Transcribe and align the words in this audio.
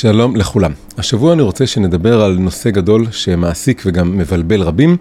שלום 0.00 0.36
לכולם. 0.36 0.72
השבוע 0.98 1.32
אני 1.32 1.42
רוצה 1.42 1.66
שנדבר 1.66 2.22
על 2.22 2.38
נושא 2.38 2.70
גדול 2.70 3.06
שמעסיק 3.10 3.82
וגם 3.86 4.18
מבלבל 4.18 4.62
רבים, 4.62 4.96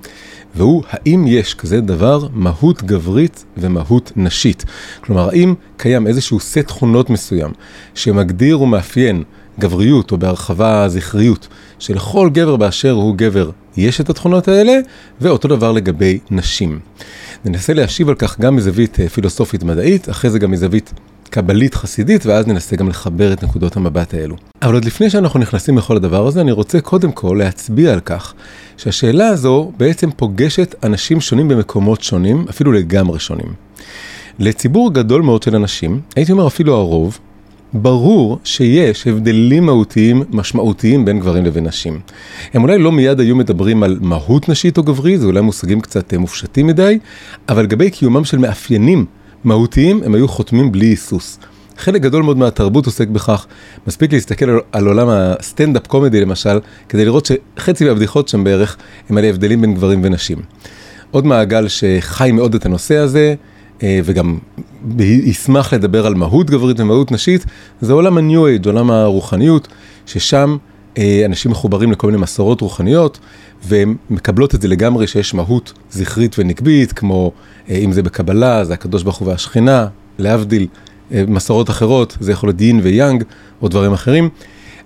והוא 0.55 0.83
האם 0.89 1.25
יש 1.27 1.53
כזה 1.53 1.81
דבר 1.81 2.27
מהות 2.33 2.83
גברית 2.83 3.45
ומהות 3.57 4.11
נשית. 4.15 4.65
כלומר, 5.01 5.29
האם 5.29 5.53
קיים 5.77 6.07
איזשהו 6.07 6.39
סט 6.39 6.57
תכונות 6.57 7.09
מסוים 7.09 7.51
שמגדיר 7.95 8.61
ומאפיין 8.61 9.23
גבריות 9.59 10.11
או 10.11 10.17
בהרחבה 10.17 10.89
זכריות, 10.89 11.47
שלכל 11.79 12.29
גבר 12.33 12.55
באשר 12.55 12.91
הוא 12.91 13.15
גבר 13.17 13.49
יש 13.77 14.01
את 14.01 14.09
התכונות 14.09 14.47
האלה, 14.47 14.73
ואותו 15.21 15.47
דבר 15.47 15.71
לגבי 15.71 16.19
נשים. 16.31 16.79
ננסה 17.45 17.73
להשיב 17.73 18.09
על 18.09 18.15
כך 18.15 18.39
גם 18.39 18.55
מזווית 18.55 18.99
אה, 18.99 19.09
פילוסופית 19.09 19.63
מדעית, 19.63 20.09
אחרי 20.09 20.29
זה 20.29 20.39
גם 20.39 20.51
מזווית 20.51 20.93
קבלית 21.37 21.75
חסידית, 21.75 22.25
ואז 22.25 22.47
ננסה 22.47 22.75
גם 22.75 22.89
לחבר 22.89 23.33
את 23.33 23.43
נקודות 23.43 23.77
המבט 23.77 24.13
האלו. 24.13 24.35
אבל 24.61 24.73
עוד 24.73 24.85
לפני 24.85 25.09
שאנחנו 25.09 25.39
נכנסים 25.39 25.77
לכל 25.77 25.95
הדבר 25.95 26.27
הזה, 26.27 26.41
אני 26.41 26.51
רוצה 26.51 26.81
קודם 26.81 27.11
כל 27.11 27.35
להצביע 27.39 27.93
על 27.93 27.99
כך 27.99 28.33
שהשאלה 28.77 29.27
הזו 29.27 29.71
בעצם 29.77 30.11
פוגשת 30.11 30.75
אנשים 30.83 31.21
שונים 31.21 31.47
במקומות 31.47 32.01
שונים, 32.03 32.45
אפילו 32.49 32.71
לגמרי 32.71 33.19
שונים. 33.19 33.53
לציבור 34.39 34.93
גדול 34.93 35.21
מאוד 35.21 35.43
של 35.43 35.55
אנשים, 35.55 36.01
הייתי 36.15 36.31
אומר 36.31 36.47
אפילו 36.47 36.75
הרוב, 36.75 37.19
ברור 37.73 38.39
שיש 38.43 39.07
הבדלים 39.07 39.65
מהותיים 39.65 40.23
משמעותיים 40.29 41.05
בין 41.05 41.19
גברים 41.19 41.45
לבין 41.45 41.67
נשים. 41.67 41.99
הם 42.53 42.63
אולי 42.63 42.77
לא 42.77 42.91
מיד 42.91 43.19
היו 43.19 43.35
מדברים 43.35 43.83
על 43.83 43.97
מהות 44.01 44.49
נשית 44.49 44.77
או 44.77 44.83
גברי, 44.83 45.17
זה 45.17 45.25
אולי 45.25 45.41
מושגים 45.41 45.81
קצת 45.81 46.13
מופשטים 46.13 46.67
מדי, 46.67 46.99
אבל 47.49 47.63
לגבי 47.63 47.89
קיומם 47.89 48.25
של 48.25 48.37
מאפיינים 48.37 49.05
מהותיים 49.47 50.03
הם 50.03 50.15
היו 50.15 50.27
חותמים 50.27 50.71
בלי 50.71 50.85
היסוס. 50.85 51.39
חלק 51.77 52.01
גדול 52.01 52.23
מאוד 52.23 52.37
מהתרבות 52.37 52.85
עוסק 52.85 53.07
בכך, 53.07 53.47
מספיק 53.87 54.13
להסתכל 54.13 54.49
על, 54.49 54.59
על 54.71 54.87
עולם 54.87 55.07
הסטנדאפ 55.09 55.87
קומדי 55.87 56.21
למשל, 56.21 56.59
כדי 56.89 57.05
לראות 57.05 57.25
שחצי 57.25 57.85
מהבדיחות 57.85 58.27
שם 58.27 58.43
בערך 58.43 58.77
הם 59.09 59.17
על 59.17 59.23
ההבדלים 59.23 59.61
בין 59.61 59.73
גברים 59.73 60.01
ונשים. 60.03 60.37
עוד 61.11 61.25
מעגל 61.25 61.67
שחי 61.67 62.31
מאוד 62.33 62.55
את 62.55 62.65
הנושא 62.65 62.97
הזה, 62.97 63.35
אה, 63.83 63.99
וגם 64.03 64.37
ישמח 64.99 65.73
לדבר 65.73 66.05
על 66.07 66.15
מהות 66.15 66.49
גברית 66.49 66.79
ומהות 66.79 67.11
נשית, 67.11 67.45
זה 67.81 67.93
עולם 67.93 68.17
ה-New 68.17 68.61
Age, 68.63 68.67
עולם 68.67 68.91
הרוחניות, 68.91 69.67
ששם 70.05 70.57
אנשים 71.25 71.51
מחוברים 71.51 71.91
לכל 71.91 72.07
מיני 72.07 72.21
מסורות 72.21 72.61
רוחניות, 72.61 73.19
והן 73.63 73.95
מקבלות 74.09 74.55
את 74.55 74.61
זה 74.61 74.67
לגמרי 74.67 75.07
שיש 75.07 75.33
מהות 75.33 75.73
זכרית 75.91 76.35
ונקבית, 76.39 76.93
כמו 76.93 77.31
אה, 77.69 77.75
אם 77.75 77.91
זה 77.91 78.03
בקבלה, 78.03 78.65
זה 78.65 78.73
הקדוש 78.73 79.03
ברוך 79.03 79.17
הוא 79.17 79.27
והשכינה, 79.27 79.87
להבדיל 80.17 80.67
מסורות 81.11 81.69
אחרות, 81.69 82.17
זה 82.19 82.31
יכול 82.31 82.49
להיות 82.49 82.57
דין 82.57 82.79
ויאנג 82.83 83.23
או 83.61 83.67
דברים 83.67 83.93
אחרים. 83.93 84.29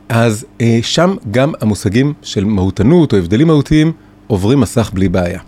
אז 0.10 0.46
שם 0.82 1.16
גם 1.32 1.54
המושגים 1.62 2.14
של 2.22 2.46
מהותנות 2.46 3.14
או 3.14 3.18
הבדלים 3.18 3.48
מהותיים 3.48 3.92
עוברים 4.28 4.60
מסך 4.60 4.92
בלי 4.94 5.10
בעיה. 5.10 5.40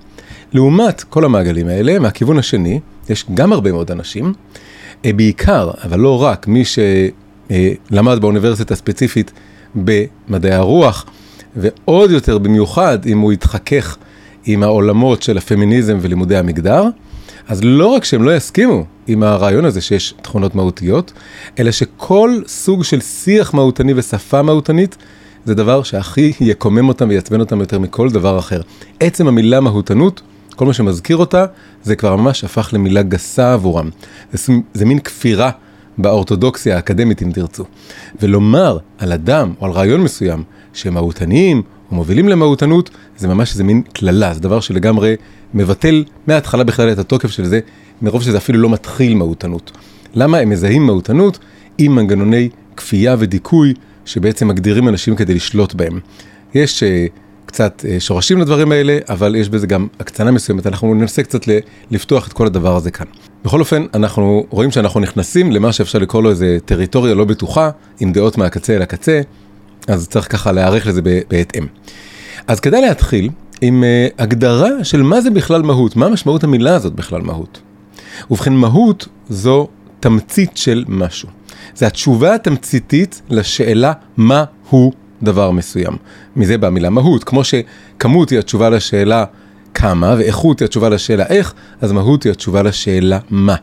לעומת 0.54 1.04
כל 1.04 1.26
המעגלים 1.26 1.68
האלה, 1.68 2.00
מהכיוון 2.00 2.38
השני, 2.38 2.80
יש 3.10 3.26
גם 3.34 3.54
הרבה 3.54 3.72
מאוד 3.72 3.92
אנשים, 3.92 4.34
אה, 5.06 5.14
בעיקר, 5.14 5.72
אבל 5.84 6.00
לא 6.00 6.24
רק, 6.24 6.48
מי 6.48 6.64
שלמד 6.66 8.22
באוניברסיטה 8.22 8.74
הספציפית 8.74 9.32
במדעי 9.76 10.54
הרוח, 10.54 11.06
ועוד 11.56 12.12
יותר 12.12 12.38
במיוחד 12.38 13.06
אם 13.06 13.20
הוא 13.20 13.34
יתחכך 13.34 13.98
עם 14.46 14.64
העולמות 14.64 15.22
של 15.22 15.38
הפמיניזם 15.38 15.98
ולימודי 16.02 16.38
המגדר, 16.38 16.84
אז 17.48 17.60
לא 17.64 17.88
רק 17.88 18.04
שהם 18.04 18.24
לא 18.24 18.36
יסכימו 18.36 18.86
עם 19.08 19.24
הרעיון 19.24 19.66
הזה 19.66 19.82
שיש 19.82 20.14
תכונות 20.22 20.56
מהותיות, 20.56 21.14
אלא 21.60 21.72
שכל 21.72 22.42
סוג 22.48 22.84
של 22.84 23.02
שיח 23.02 23.54
מהותני 23.54 23.94
ושפה 23.96 24.42
מהותנית 24.42 24.98
זה 25.46 25.56
דבר 25.56 25.84
שהכי 25.84 26.34
יקומם 26.40 26.88
אותם 26.88 27.10
ויעצבן 27.10 27.40
אותם 27.40 27.60
יותר 27.60 27.80
מכל 27.80 28.10
דבר 28.10 28.40
אחר. 28.40 28.62
עצם 29.00 29.28
המילה 29.28 29.60
מהותנות 29.60 30.22
כל 30.56 30.66
מה 30.66 30.74
שמזכיר 30.74 31.18
אותה, 31.18 31.46
זה 31.84 31.96
כבר 31.96 32.16
ממש 32.16 32.44
הפך 32.44 32.70
למילה 32.74 33.04
גסה 33.04 33.54
עבורם. 33.54 33.90
זה, 34.34 34.54
זה 34.74 34.86
מין 34.86 35.00
כפירה 35.00 35.52
באורתודוקסיה 35.98 36.76
האקדמית, 36.76 37.22
אם 37.22 37.32
תרצו. 37.32 37.64
ולומר 38.22 38.78
על 38.98 39.12
אדם 39.12 39.54
או 39.62 39.66
על 39.66 39.72
רעיון 39.72 40.02
מסוים 40.02 40.44
שהם 40.74 40.94
מהותניים 40.94 41.62
או 41.92 41.96
מובילים 41.96 42.30
למהותנות, 42.30 42.90
זה 43.18 43.28
ממש 43.28 43.52
איזה 43.52 43.64
מין 43.64 43.82
קללה, 43.94 44.34
זה 44.34 44.40
דבר 44.40 44.60
שלגמרי 44.60 45.16
מבטל 45.54 46.04
מההתחלה 46.28 46.64
בכלל 46.64 46.92
את 46.92 46.98
התוקף 46.98 47.32
של 47.32 47.46
זה, 47.46 47.60
מרוב 48.02 48.24
שזה 48.24 48.38
אפילו 48.38 48.60
לא 48.60 48.70
מתחיל 48.70 49.16
מהותנות. 49.16 49.72
למה 50.16 50.38
הם 50.38 50.50
מזהים 50.50 50.86
מהותנות 50.86 51.40
עם 51.78 51.96
מנגנוני 51.96 52.50
כפייה 52.78 53.16
ודיכוי 53.20 53.74
שבעצם 54.06 54.48
מגדירים 54.48 54.88
אנשים 54.88 55.16
כדי 55.16 55.34
לשלוט 55.34 55.74
בהם. 55.74 56.00
יש 56.56 56.84
uh, 56.84 57.23
קצת 57.54 57.86
אה, 57.90 58.00
שורשים 58.00 58.38
לדברים 58.38 58.72
האלה, 58.72 58.98
אבל 59.10 59.36
יש 59.36 59.50
בזה 59.50 59.68
גם 59.68 59.88
הקצנה 60.00 60.32
מסוימת, 60.32 60.68
אנחנו 60.68 60.94
ננסה 60.94 61.24
קצת 61.24 61.42
לפתוח 61.92 62.28
את 62.28 62.34
כל 62.34 62.48
הדבר 62.48 62.76
הזה 62.76 62.92
כאן. 62.92 63.06
בכל 63.46 63.60
אופן, 63.60 63.86
אנחנו 63.94 64.46
רואים 64.50 64.72
שאנחנו 64.72 65.00
נכנסים 65.00 65.52
למה 65.52 65.74
שאפשר 65.74 66.00
לקרוא 66.00 66.24
לו 66.24 66.30
איזה 66.30 66.58
טריטוריה 66.66 67.16
לא 67.16 67.26
בטוחה, 67.26 67.70
עם 68.00 68.14
דעות 68.14 68.38
מהקצה 68.38 68.76
אל 68.76 68.82
הקצה, 68.82 69.22
אז 69.88 70.08
צריך 70.08 70.32
ככה 70.32 70.52
להיערך 70.52 70.88
לזה 70.88 71.02
בהתאם. 71.30 71.68
אז 72.48 72.60
כדאי 72.60 72.82
להתחיל 72.82 73.30
עם 73.62 73.84
אה, 73.84 74.08
הגדרה 74.20 74.84
של 74.84 75.02
מה 75.02 75.22
זה 75.22 75.30
בכלל 75.30 75.62
מהות, 75.62 75.96
מה 75.96 76.10
משמעות 76.10 76.44
המילה 76.44 76.76
הזאת 76.76 76.94
בכלל 76.94 77.22
מהות. 77.22 77.62
ובכן, 78.32 78.54
מהות 78.54 79.08
זו 79.30 79.68
תמצית 80.00 80.58
של 80.58 80.86
משהו. 80.88 81.30
זה 81.76 81.88
התשובה 81.88 82.36
התמציתית 82.36 83.22
לשאלה 83.30 83.94
מה 84.18 84.44
הוא 84.70 84.94
דבר 85.24 85.52
מסוים. 85.52 85.98
מזה 86.36 86.58
באה 86.58 86.68
המילה 86.68 86.90
מהות, 86.90 87.24
כמו 87.24 87.42
שכמות 87.44 88.30
היא 88.30 88.40
התשובה 88.40 88.70
לשאלה 88.70 89.26
כמה, 89.74 90.16
ואיכות 90.18 90.60
היא 90.60 90.66
התשובה 90.66 90.90
לשאלה 90.90 91.26
איך, 91.26 91.54
אז 91.82 91.92
מהות 91.92 92.24
היא 92.24 92.32
התשובה 92.32 92.64
לשאלה 92.64 93.20
מה. 93.30 93.56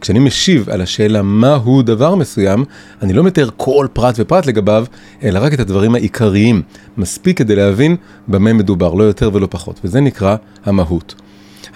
כשאני 0.00 0.18
משיב 0.18 0.70
על 0.70 0.80
השאלה 0.80 1.22
מהו 1.22 1.82
דבר 1.82 2.14
מסוים, 2.14 2.64
אני 3.02 3.12
לא 3.12 3.22
מתאר 3.22 3.48
כל 3.56 3.86
פרט 3.92 4.14
ופרט 4.18 4.46
לגביו, 4.46 4.86
אלא 5.22 5.38
רק 5.42 5.54
את 5.54 5.60
הדברים 5.60 5.94
העיקריים. 5.94 6.62
מספיק 6.96 7.38
כדי 7.38 7.56
להבין 7.56 7.96
במה 8.28 8.52
מדובר, 8.52 8.94
לא 8.94 9.04
יותר 9.04 9.30
ולא 9.32 9.48
פחות, 9.50 9.80
וזה 9.84 10.00
נקרא 10.00 10.36
המהות. 10.64 11.14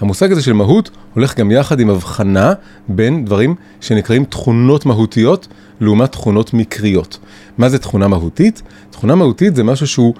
המושג 0.01 0.31
הזה 0.31 0.41
של 0.41 0.53
מהות 0.53 0.89
הולך 1.13 1.37
גם 1.37 1.51
יחד 1.51 1.79
עם 1.79 1.89
הבחנה 1.89 2.53
בין 2.87 3.25
דברים 3.25 3.55
שנקראים 3.81 4.25
תכונות 4.25 4.85
מהותיות 4.85 5.47
לעומת 5.81 6.11
תכונות 6.11 6.53
מקריות. 6.53 7.17
מה 7.57 7.69
זה 7.69 7.79
תכונה 7.79 8.07
מהותית? 8.07 8.61
תכונה 8.89 9.15
מהותית 9.15 9.55
זה 9.55 9.63
משהו 9.63 9.87
שהוא 9.87 10.13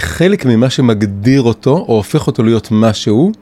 חלק 0.00 0.46
ממה 0.46 0.70
שמגדיר 0.70 1.42
אותו, 1.42 1.84
או 1.88 1.96
הופך 1.96 2.26
אותו 2.26 2.42
להיות 2.42 2.68
משהו, 2.70 3.32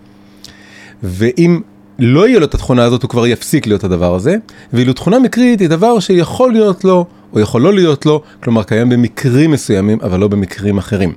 ואם 1.02 1.60
לא 1.98 2.28
יהיה 2.28 2.38
לו 2.38 2.46
את 2.46 2.54
התכונה 2.54 2.84
הזאת, 2.84 3.02
הוא 3.02 3.10
כבר 3.10 3.26
יפסיק 3.26 3.66
להיות 3.66 3.84
הדבר 3.84 4.14
הזה, 4.14 4.36
ואילו 4.72 4.92
תכונה 4.92 5.18
מקרית 5.18 5.60
היא 5.60 5.68
דבר 5.68 6.00
שיכול 6.00 6.52
להיות 6.52 6.84
לו, 6.84 7.06
או 7.32 7.40
יכול 7.40 7.62
לא 7.62 7.74
להיות 7.74 8.06
לו, 8.06 8.22
כלומר 8.42 8.62
קיים 8.62 8.88
במקרים 8.88 9.50
מסוימים, 9.50 9.98
אבל 10.02 10.20
לא 10.20 10.28
במקרים 10.28 10.78
אחרים. 10.78 11.12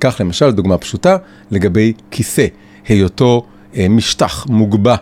כך 0.00 0.16
למשל, 0.20 0.50
דוגמה 0.50 0.78
פשוטה, 0.78 1.16
לגבי 1.50 1.92
כיסא, 2.10 2.46
היותו 2.88 3.46
משטח 3.90 4.46
מוגבע 4.48 4.94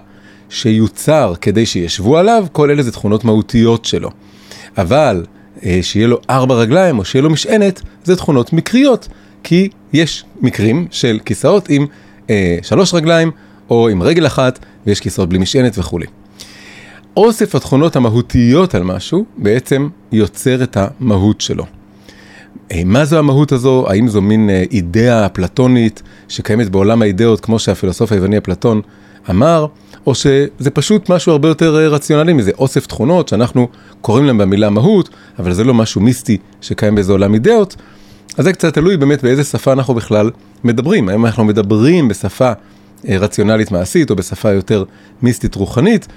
שיוצר 0.49 1.35
כדי 1.41 1.67
שישבו 1.67 2.19
עליו, 2.19 2.47
כל 2.53 2.71
אלה 2.71 2.83
זה 2.83 2.93
תכונות 2.93 3.25
מהותיות 3.25 3.85
שלו. 3.85 4.11
אבל 4.79 5.25
אה, 5.65 5.79
שיהיה 5.83 6.07
לו 6.07 6.19
ארבע 6.31 6.55
רגליים 6.55 6.99
או 6.99 7.05
שיהיה 7.05 7.23
לו 7.23 7.31
משענת, 7.31 7.83
זה 8.05 8.17
תכונות 8.17 8.53
מקריות, 8.53 9.09
כי 9.43 9.69
יש 9.93 10.25
מקרים 10.41 10.87
של 10.91 11.19
כיסאות 11.25 11.69
עם 11.69 11.87
אה, 12.31 12.59
שלוש 12.63 12.95
רגליים 12.95 13.31
או 13.71 13.89
עם 13.89 14.03
רגל 14.03 14.27
אחת, 14.27 14.59
ויש 14.87 15.01
כיסאות 15.01 15.29
בלי 15.29 15.39
משענת 15.39 15.79
וכולי. 15.79 16.07
אוסף 17.17 17.55
התכונות 17.55 17.97
המהותיות 17.97 18.75
על 18.75 18.83
משהו 18.83 19.25
בעצם 19.37 19.89
יוצר 20.13 20.63
את 20.63 20.77
המהות 20.77 21.41
שלו. 21.41 21.67
אה, 22.73 22.83
מה 22.85 23.05
זו 23.05 23.19
המהות 23.19 23.53
הזו? 23.53 23.85
האם 23.89 24.09
זו 24.09 24.23
מין 24.23 24.51
אה, 24.51 24.65
אידאה 24.71 25.27
אפלטונית 25.27 26.03
שקיימת 26.29 26.69
בעולם 26.69 27.03
האידאות, 27.03 27.41
כמו 27.41 27.59
שהפילוסוף 27.59 28.13
היווני 28.13 28.39
אפלטון 28.39 28.81
אמר, 29.31 29.67
או 30.07 30.15
שזה 30.15 30.71
פשוט 30.73 31.11
משהו 31.11 31.33
הרבה 31.33 31.49
יותר 31.49 31.79
אה, 31.79 31.89
רציונלי 31.89 32.33
מזה, 32.33 32.51
אוסף 32.59 32.87
תכונות 32.87 33.29
שאנחנו 33.29 33.69
קוראים 34.01 34.25
להם 34.25 34.39
במילה 34.39 34.71
מהות, 34.71 35.09
אבל 35.39 35.53
זה 35.53 35.65
לא 35.65 35.75
משהו 35.75 36.01
מיסטי 36.01 36.39
שקיים 36.61 36.95
באיזה 36.95 37.13
עולם 37.13 37.35
אידאות. 37.35 37.77
אז 38.39 38.45
זה 38.45 38.53
קצת 38.53 38.75
תלוי 38.75 38.97
באמת 38.97 39.23
באיזה 39.23 39.45
שפה 39.45 39.73
אנחנו 39.73 39.95
בכלל 39.95 40.31
מדברים, 40.65 41.09
האם 41.09 41.27
אנחנו 41.27 41.45
מדברים 41.45 42.09
בשפה 42.09 42.53
רציונלית 43.09 43.73
מעשית 43.73 44.11
או 44.11 44.17
בשפה 44.17 44.51
יותר 44.51 44.85
מיסטית 45.23 45.55
רוחנית. 45.55 46.09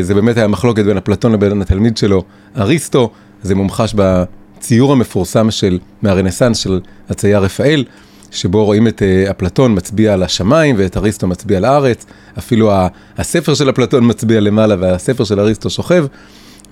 זה 0.00 0.14
באמת 0.14 0.36
היה 0.36 0.48
מחלוקת 0.48 0.84
בין 0.84 0.96
אפלטון 0.96 1.32
לבין 1.32 1.62
התלמיד 1.62 1.96
שלו, 1.96 2.24
אריסטו, 2.56 3.10
זה 3.42 3.54
מומחש 3.54 3.94
ב... 3.96 4.22
הציור 4.62 4.92
המפורסם 4.92 5.50
של, 5.50 5.78
מהרנסאנס 6.02 6.58
של 6.58 6.80
הצייר 7.08 7.38
רפאל, 7.38 7.84
שבו 8.30 8.64
רואים 8.64 8.88
את 8.88 9.02
uh, 9.02 9.30
אפלטון 9.30 9.76
מצביע 9.76 10.12
על 10.12 10.22
השמיים 10.22 10.74
ואת 10.78 10.96
אריסטו 10.96 11.26
מצביע 11.26 11.56
על 11.56 11.64
הארץ, 11.64 12.06
אפילו 12.38 12.72
הספר 13.18 13.54
של 13.54 13.70
אפלטון 13.70 14.10
מצביע 14.10 14.40
למעלה 14.40 14.76
והספר 14.78 15.24
של 15.24 15.40
אריסטו 15.40 15.70
שוכב, 15.70 16.06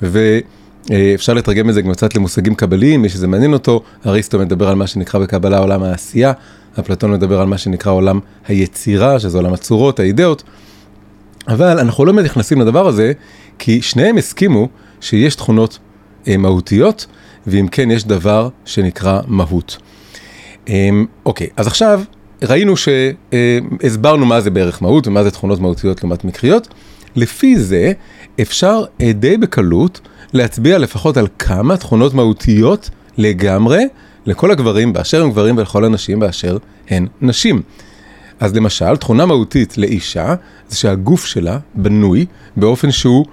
ו... 0.03 0.39
אה, 0.91 1.35
לתרגם 1.35 1.69
את 1.69 1.75
זה 1.75 1.83
גם 1.83 1.93
קצת 1.93 2.15
למושגים 2.15 2.55
קבליים, 2.55 3.03
מי 3.03 3.09
שזה 3.09 3.27
מעניין 3.27 3.53
אותו, 3.53 3.83
אריסטו 4.07 4.39
מדבר 4.39 4.69
על 4.69 4.75
מה 4.75 4.87
שנקרא 4.87 5.21
בקבלה 5.21 5.59
עולם 5.59 5.83
העשייה, 5.83 6.33
אפלטון 6.81 7.13
מדבר 7.13 7.41
על 7.41 7.47
מה 7.47 7.59
שנקרא 7.59 7.93
עולם 7.93 8.21
היצירה, 8.49 9.21
שזה 9.21 9.39
עולם 9.39 9.53
הצורות, 9.53 10.01
האידאות, 10.01 10.43
אבל 11.49 11.79
אנחנו 11.79 12.05
לא 12.05 12.13
באמת 12.13 12.25
נכנסים 12.25 12.61
לדבר 12.61 12.87
הזה, 12.87 13.13
כי 13.59 13.83
שניהם 13.83 14.17
הסכימו 14.17 14.69
שיש 15.01 15.35
תכונות 15.35 15.79
אה, 16.29 16.37
מהותיות, 16.37 17.07
ואם 17.47 17.67
כן 17.71 17.91
יש 17.91 18.05
דבר 18.05 18.49
שנקרא 18.65 19.21
מהות. 19.27 19.79
אה, 20.69 20.89
אוקיי, 21.27 21.47
אז 21.57 21.67
עכשיו 21.67 22.01
ראינו 22.43 22.75
שהסברנו 22.77 24.27
מה 24.27 24.41
זה 24.41 24.51
בערך 24.51 24.83
מהות 24.83 25.07
ומה 25.07 25.23
זה 25.25 25.31
תכונות 25.31 25.61
מהותיות 25.61 26.03
לעומת 26.03 26.25
מקריות. 26.25 26.69
לפי 27.17 27.59
זה 27.59 27.93
אפשר 28.41 28.85
אה, 29.01 29.13
די 29.13 29.37
בקלות 29.37 30.01
להצביע 30.33 30.79
לפחות 30.79 31.17
על 31.17 31.27
כמה 31.39 31.77
תכונות 31.77 32.15
מהותיות 32.15 32.91
לגמרי 33.17 33.85
לכל 34.27 34.51
הגברים 34.51 34.93
באשר 34.93 35.23
הם 35.23 35.31
גברים 35.31 35.57
ולכל 35.57 35.85
הנשים 35.85 36.21
באשר 36.21 36.57
הן 36.89 37.07
נשים. 37.21 37.63
אז 38.41 38.55
למשל, 38.55 38.97
תכונה 38.97 39.27
מהותית 39.27 39.79
לאישה 39.79 40.35
זה 40.69 40.77
שהגוף 40.77 41.25
שלה 41.27 41.59
בנוי 41.75 42.27
באופן 42.57 42.91
שהוא 42.91 43.27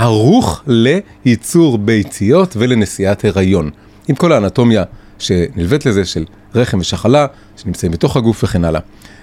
ערוך 0.00 0.62
לייצור 0.66 1.78
ביציות 1.78 2.56
ולנשיאת 2.56 3.24
הריון. 3.24 3.70
עם 4.08 4.14
כל 4.14 4.32
האנטומיה 4.32 4.84
שנלווית 5.18 5.86
לזה 5.86 6.04
של 6.04 6.24
רחם 6.54 6.78
ושחלה 6.78 7.26
שנמצאים 7.56 7.92
בתוך 7.92 8.16
הגוף 8.16 8.44
וכן 8.44 8.64
הלאה. 8.64 8.80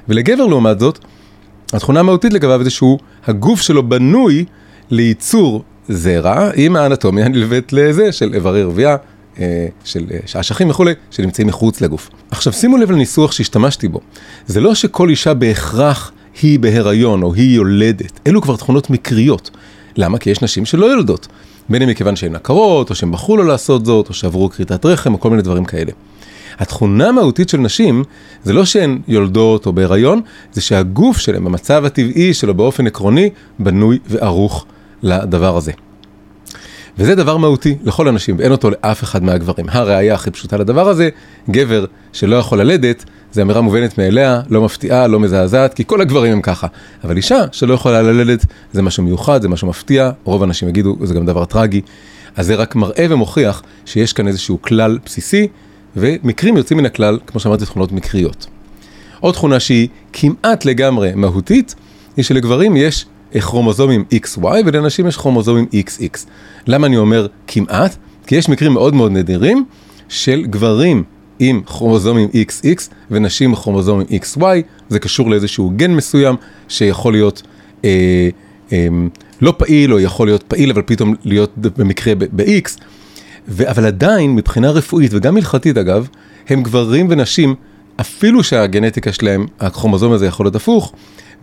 ולגבר 0.07 0.45
לעומת 0.45 0.79
זאת, 0.79 0.99
התכונה 1.73 1.99
המהותית 1.99 2.33
לגביו 2.33 2.63
זה 2.63 2.69
שהוא, 2.69 2.99
הגוף 3.25 3.61
שלו 3.61 3.89
בנוי 3.89 4.45
לייצור 4.89 5.63
זרע 5.89 6.49
עם 6.55 6.75
האנטומיה 6.75 7.25
הנלווית 7.25 7.73
לזה 7.73 8.11
של 8.11 8.33
איברי 8.33 8.63
רבייה, 8.63 8.95
אה, 9.39 9.67
של 9.83 10.05
אה, 10.11 10.39
אשכים 10.39 10.69
וכולי, 10.69 10.93
שנמצאים 11.11 11.47
מחוץ 11.47 11.81
לגוף. 11.81 12.09
עכשיו 12.31 12.53
שימו 12.53 12.77
לב 12.77 12.91
לניסוח 12.91 13.31
שהשתמשתי 13.31 13.87
בו. 13.87 13.99
זה 14.47 14.61
לא 14.61 14.75
שכל 14.75 15.09
אישה 15.09 15.33
בהכרח 15.33 16.11
היא 16.41 16.59
בהיריון 16.59 17.23
או 17.23 17.33
היא 17.33 17.55
יולדת, 17.55 18.19
אלו 18.27 18.41
כבר 18.41 18.55
תכונות 18.55 18.89
מקריות. 18.89 19.49
למה? 19.97 20.17
כי 20.17 20.29
יש 20.29 20.41
נשים 20.41 20.65
שלא 20.65 20.85
יולדות. 20.85 21.27
בין 21.69 21.81
אם 21.81 21.89
מכיוון 21.89 22.15
שהן 22.15 22.35
עקרות, 22.35 22.89
או 22.89 22.95
שהן 22.95 23.11
בחרו 23.11 23.37
לא 23.37 23.45
לעשות 23.45 23.85
זאת, 23.85 24.09
או 24.09 24.13
שעברו 24.13 24.49
כריתת 24.49 24.85
רחם, 24.85 25.13
או 25.13 25.19
כל 25.19 25.29
מיני 25.29 25.41
דברים 25.41 25.65
כאלה. 25.65 25.91
התכונה 26.59 27.09
המהותית 27.09 27.49
של 27.49 27.57
נשים 27.57 28.03
זה 28.43 28.53
לא 28.53 28.65
שהן 28.65 28.99
יולדות 29.07 29.65
או 29.65 29.73
בהיריון, 29.73 30.21
זה 30.53 30.61
שהגוף 30.61 31.17
שלהן 31.17 31.43
במצב 31.43 31.85
הטבעי 31.85 32.33
שלו 32.33 32.53
באופן 32.53 32.87
עקרוני 32.87 33.29
בנוי 33.59 33.99
וערוך 34.07 34.65
לדבר 35.03 35.57
הזה. 35.57 35.71
וזה 36.97 37.15
דבר 37.15 37.37
מהותי 37.37 37.77
לכל 37.83 38.07
הנשים 38.07 38.35
ואין 38.39 38.51
אותו 38.51 38.69
לאף 38.69 39.03
אחד 39.03 39.23
מהגברים. 39.23 39.65
הראיה 39.69 40.13
הכי 40.13 40.31
פשוטה 40.31 40.57
לדבר 40.57 40.89
הזה, 40.89 41.09
גבר 41.49 41.85
שלא 42.13 42.35
יכול 42.35 42.61
ללדת, 42.61 43.05
זה 43.37 43.41
אמירה 43.41 43.61
מובנת 43.61 43.97
מאליה, 43.97 44.41
לא 44.49 44.61
מפתיעה, 44.61 45.07
לא 45.07 45.19
מזעזעת, 45.19 45.73
כי 45.73 45.83
כל 45.87 46.01
הגברים 46.01 46.33
הם 46.33 46.41
ככה. 46.41 46.67
אבל 47.03 47.17
אישה 47.17 47.43
שלא 47.51 47.73
יכולה 47.73 48.01
ללדת, 48.01 48.45
זה 48.73 48.81
משהו 48.81 49.03
מיוחד, 49.03 49.41
זה 49.41 49.49
משהו 49.49 49.67
מפתיע, 49.67 50.11
רוב 50.23 50.41
האנשים 50.41 50.69
יגידו, 50.69 50.95
זה 51.03 51.13
גם 51.13 51.25
דבר 51.25 51.45
טרגי. 51.45 51.81
אז 52.35 52.45
זה 52.45 52.55
רק 52.55 52.75
מראה 52.75 53.05
ומוכיח 53.09 53.63
שיש 53.85 54.13
כאן 54.13 54.27
איזשהו 54.27 54.61
כלל 54.61 54.97
בסיסי, 55.05 55.47
ומקרים 55.95 56.57
יוצאים 56.57 56.77
מן 56.77 56.85
הכלל, 56.85 57.19
כמו 57.27 57.39
שאמרתי, 57.39 57.65
תכונות 57.65 57.91
מקריות. 57.91 58.47
עוד 59.19 59.33
תכונה 59.33 59.59
שהיא 59.59 59.87
כמעט 60.13 60.65
לגמרי 60.65 61.11
מהותית, 61.15 61.75
היא 62.17 62.25
שלגברים 62.25 62.77
יש 62.77 63.05
כרומוזומים 63.39 64.03
XY 64.13 64.45
ולנשים 64.65 65.07
יש 65.07 65.17
כרומוזומים 65.17 65.65
XX. 65.73 66.17
למה 66.67 66.87
אני 66.87 66.97
אומר 66.97 67.27
כמעט? 67.47 67.95
כי 68.27 68.35
יש 68.35 68.49
מקרים 68.49 68.73
מאוד 68.73 68.93
מאוד 68.93 69.11
נדירים 69.11 69.65
של 70.09 70.45
גברים 70.45 71.03
עם 71.39 71.61
כרומוזומים 71.65 72.29
XX 72.33 72.81
ונשים 73.11 73.49
עם 73.49 73.55
כרומוזומים 73.55 74.07
XY, 74.07 74.41
זה 74.89 74.99
קשור 74.99 75.29
לאיזשהו 75.29 75.71
גן 75.75 75.91
מסוים 75.91 76.35
שיכול 76.67 77.13
להיות 77.13 77.41
אה, 77.85 78.29
אה, 78.71 78.87
לא 79.41 79.53
פעיל 79.57 79.93
או 79.93 79.99
יכול 79.99 80.27
להיות 80.27 80.43
פעיל 80.43 80.71
אבל 80.71 80.81
פתאום 80.85 81.15
להיות 81.23 81.53
במקרה 81.57 82.15
ב-X, 82.15 82.79
אבל 83.65 83.85
עדיין 83.85 84.35
מבחינה 84.35 84.71
רפואית 84.71 85.11
וגם 85.13 85.37
הלכתית 85.37 85.77
אגב, 85.77 86.07
הם 86.49 86.63
גברים 86.63 87.07
ונשים, 87.09 87.55
אפילו 88.01 88.43
שהגנטיקה 88.43 89.13
שלהם, 89.13 89.45
הכרומוזום 89.59 90.11
הזה 90.11 90.25
יכול 90.25 90.45
להיות 90.45 90.55
הפוך, 90.55 90.93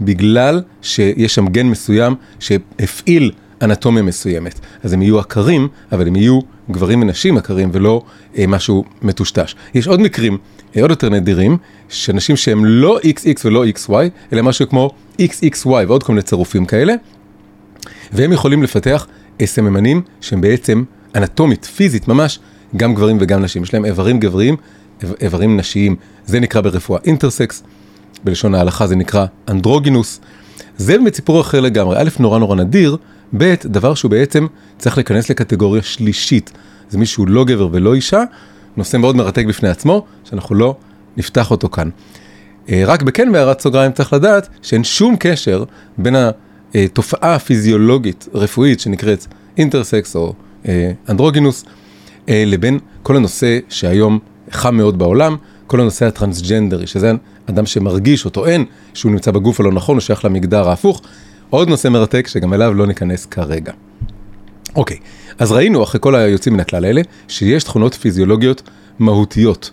בגלל 0.01 0.63
שיש 0.83 1.35
שם 1.35 1.47
גן 1.47 1.67
מסוים 1.67 2.15
שהפעיל 2.39 3.33
אנטומיה 3.63 4.03
מסוימת. 4.03 4.61
אז 4.83 4.93
הם 4.93 5.03
יהיו 5.03 5.19
עקרים, 5.19 5.69
אבל 5.93 6.07
הם 6.07 6.17
יהיו 6.17 6.41
גברים 6.71 7.03
ונשים 7.03 7.37
עקרים 7.37 7.71
ולא 7.73 8.03
אה, 8.39 8.47
משהו 8.47 8.85
מטושטש. 9.03 9.55
יש 9.75 9.87
עוד 9.87 10.01
מקרים, 10.01 10.39
אה, 10.77 10.83
עוד 10.83 10.91
יותר 10.91 11.09
נדירים, 11.09 11.57
שאנשים 11.89 12.37
שהם 12.37 12.65
לא 12.65 12.99
XX 13.03 13.41
ולא 13.45 13.65
XY, 13.65 13.93
אלא 14.33 14.43
משהו 14.43 14.69
כמו 14.69 14.91
XXY 15.21 15.67
ועוד 15.67 16.03
כל 16.03 16.13
מיני 16.13 16.23
צירופים 16.23 16.67
כאלה, 16.67 16.95
והם 18.13 18.33
יכולים 18.33 18.63
לפתח 18.63 19.07
אה, 19.41 19.47
סממנים 19.47 20.03
שהם 20.21 20.41
בעצם 20.41 20.85
אנטומית, 21.15 21.65
פיזית 21.65 22.09
ממש, 22.09 22.39
גם 22.77 22.95
גברים 22.95 23.17
וגם 23.21 23.43
נשים. 23.43 23.63
יש 23.63 23.75
להם 23.75 23.85
איברים 23.85 24.21
גבריים, 24.21 24.57
איברים 25.21 25.57
נשיים. 25.57 25.97
זה 26.27 26.41
נקרא 26.41 26.61
ברפואה 26.61 27.01
אינטרסקס, 27.05 27.63
בלשון 28.25 28.55
ההלכה 28.55 28.87
זה 28.87 28.97
נקרא 28.97 29.27
אנדרוגינוס. 29.49 30.21
זה 30.77 30.99
באמת 30.99 31.15
סיפור 31.15 31.41
אחר 31.41 31.61
לגמרי. 31.61 31.97
א', 31.99 32.09
נורא 32.19 32.39
נורא 32.39 32.57
נדיר, 32.57 32.97
ב', 33.37 33.55
דבר 33.65 33.95
שהוא 33.95 34.11
בעצם 34.11 34.47
צריך 34.79 34.97
להיכנס 34.97 35.31
לקטגוריה 35.31 35.83
שלישית. 35.83 36.53
זה 36.89 36.99
מישהו 36.99 37.27
לא 37.27 37.45
גבר 37.45 37.69
ולא 37.73 37.95
אישה, 37.95 38.23
נושא 38.77 38.97
מאוד 38.97 39.17
מרתק 39.17 39.45
בפני 39.47 39.69
עצמו, 39.69 40.05
שאנחנו 40.25 40.55
לא 40.55 40.77
נפתח 41.17 41.51
אותו 41.51 41.69
כאן. 41.69 41.89
אה, 42.69 42.83
רק 42.87 43.03
בכן 43.03 43.33
בהערת 43.33 43.61
סוגריים 43.61 43.93
צריך 43.93 44.13
לדעת 44.13 44.49
שאין 44.63 44.85
שום 44.85 45.17
קשר 45.19 45.65
בין 45.99 46.15
התופעה 46.75 47.35
הפיזיולוגית 47.35 48.29
רפואית 48.35 48.81
שנקראת 48.81 49.27
אינטרסקס 49.59 50.17
או 50.17 50.35
אה, 50.69 50.93
אנדרוגינוס, 51.09 51.65
אה, 52.29 52.43
לבין 52.47 52.79
כל 53.03 53.17
הנושא 53.17 53.59
שהיום 53.69 54.19
חם 54.51 54.77
מאוד 54.77 54.99
בעולם, 54.99 55.37
כל 55.67 55.81
הנושא 55.81 56.07
הטרנסג'נדרי, 56.07 56.87
שזה 56.87 57.13
אדם 57.47 57.67
שמרגיש 57.67 58.25
או 58.25 58.31
טוען 58.31 58.65
שהוא 58.95 59.13
נמצא 59.13 59.31
בגוף 59.31 59.61
הלא 59.61 59.73
נכון, 59.73 59.97
הוא 59.97 60.01
שייך 60.01 60.25
למגדר 60.25 60.69
ההפוך. 60.69 61.03
עוד 61.55 61.69
נושא 61.69 61.89
מרתק 61.89 62.27
שגם 62.27 62.55
אליו 62.55 62.75
לא 62.75 62.87
ניכנס 62.87 63.27
כרגע. 63.27 63.73
אוקיי, 64.77 64.97
אז 65.39 65.53
ראינו 65.53 65.83
אחרי 65.83 66.01
כל 66.01 66.15
היוצאים 66.15 66.55
מן 66.55 66.61
הכלל 66.61 66.85
האלה, 66.85 67.01
שיש 67.29 67.65
תכונות 67.65 67.95
פיזיולוגיות 67.95 68.63
מהותיות. 68.99 69.71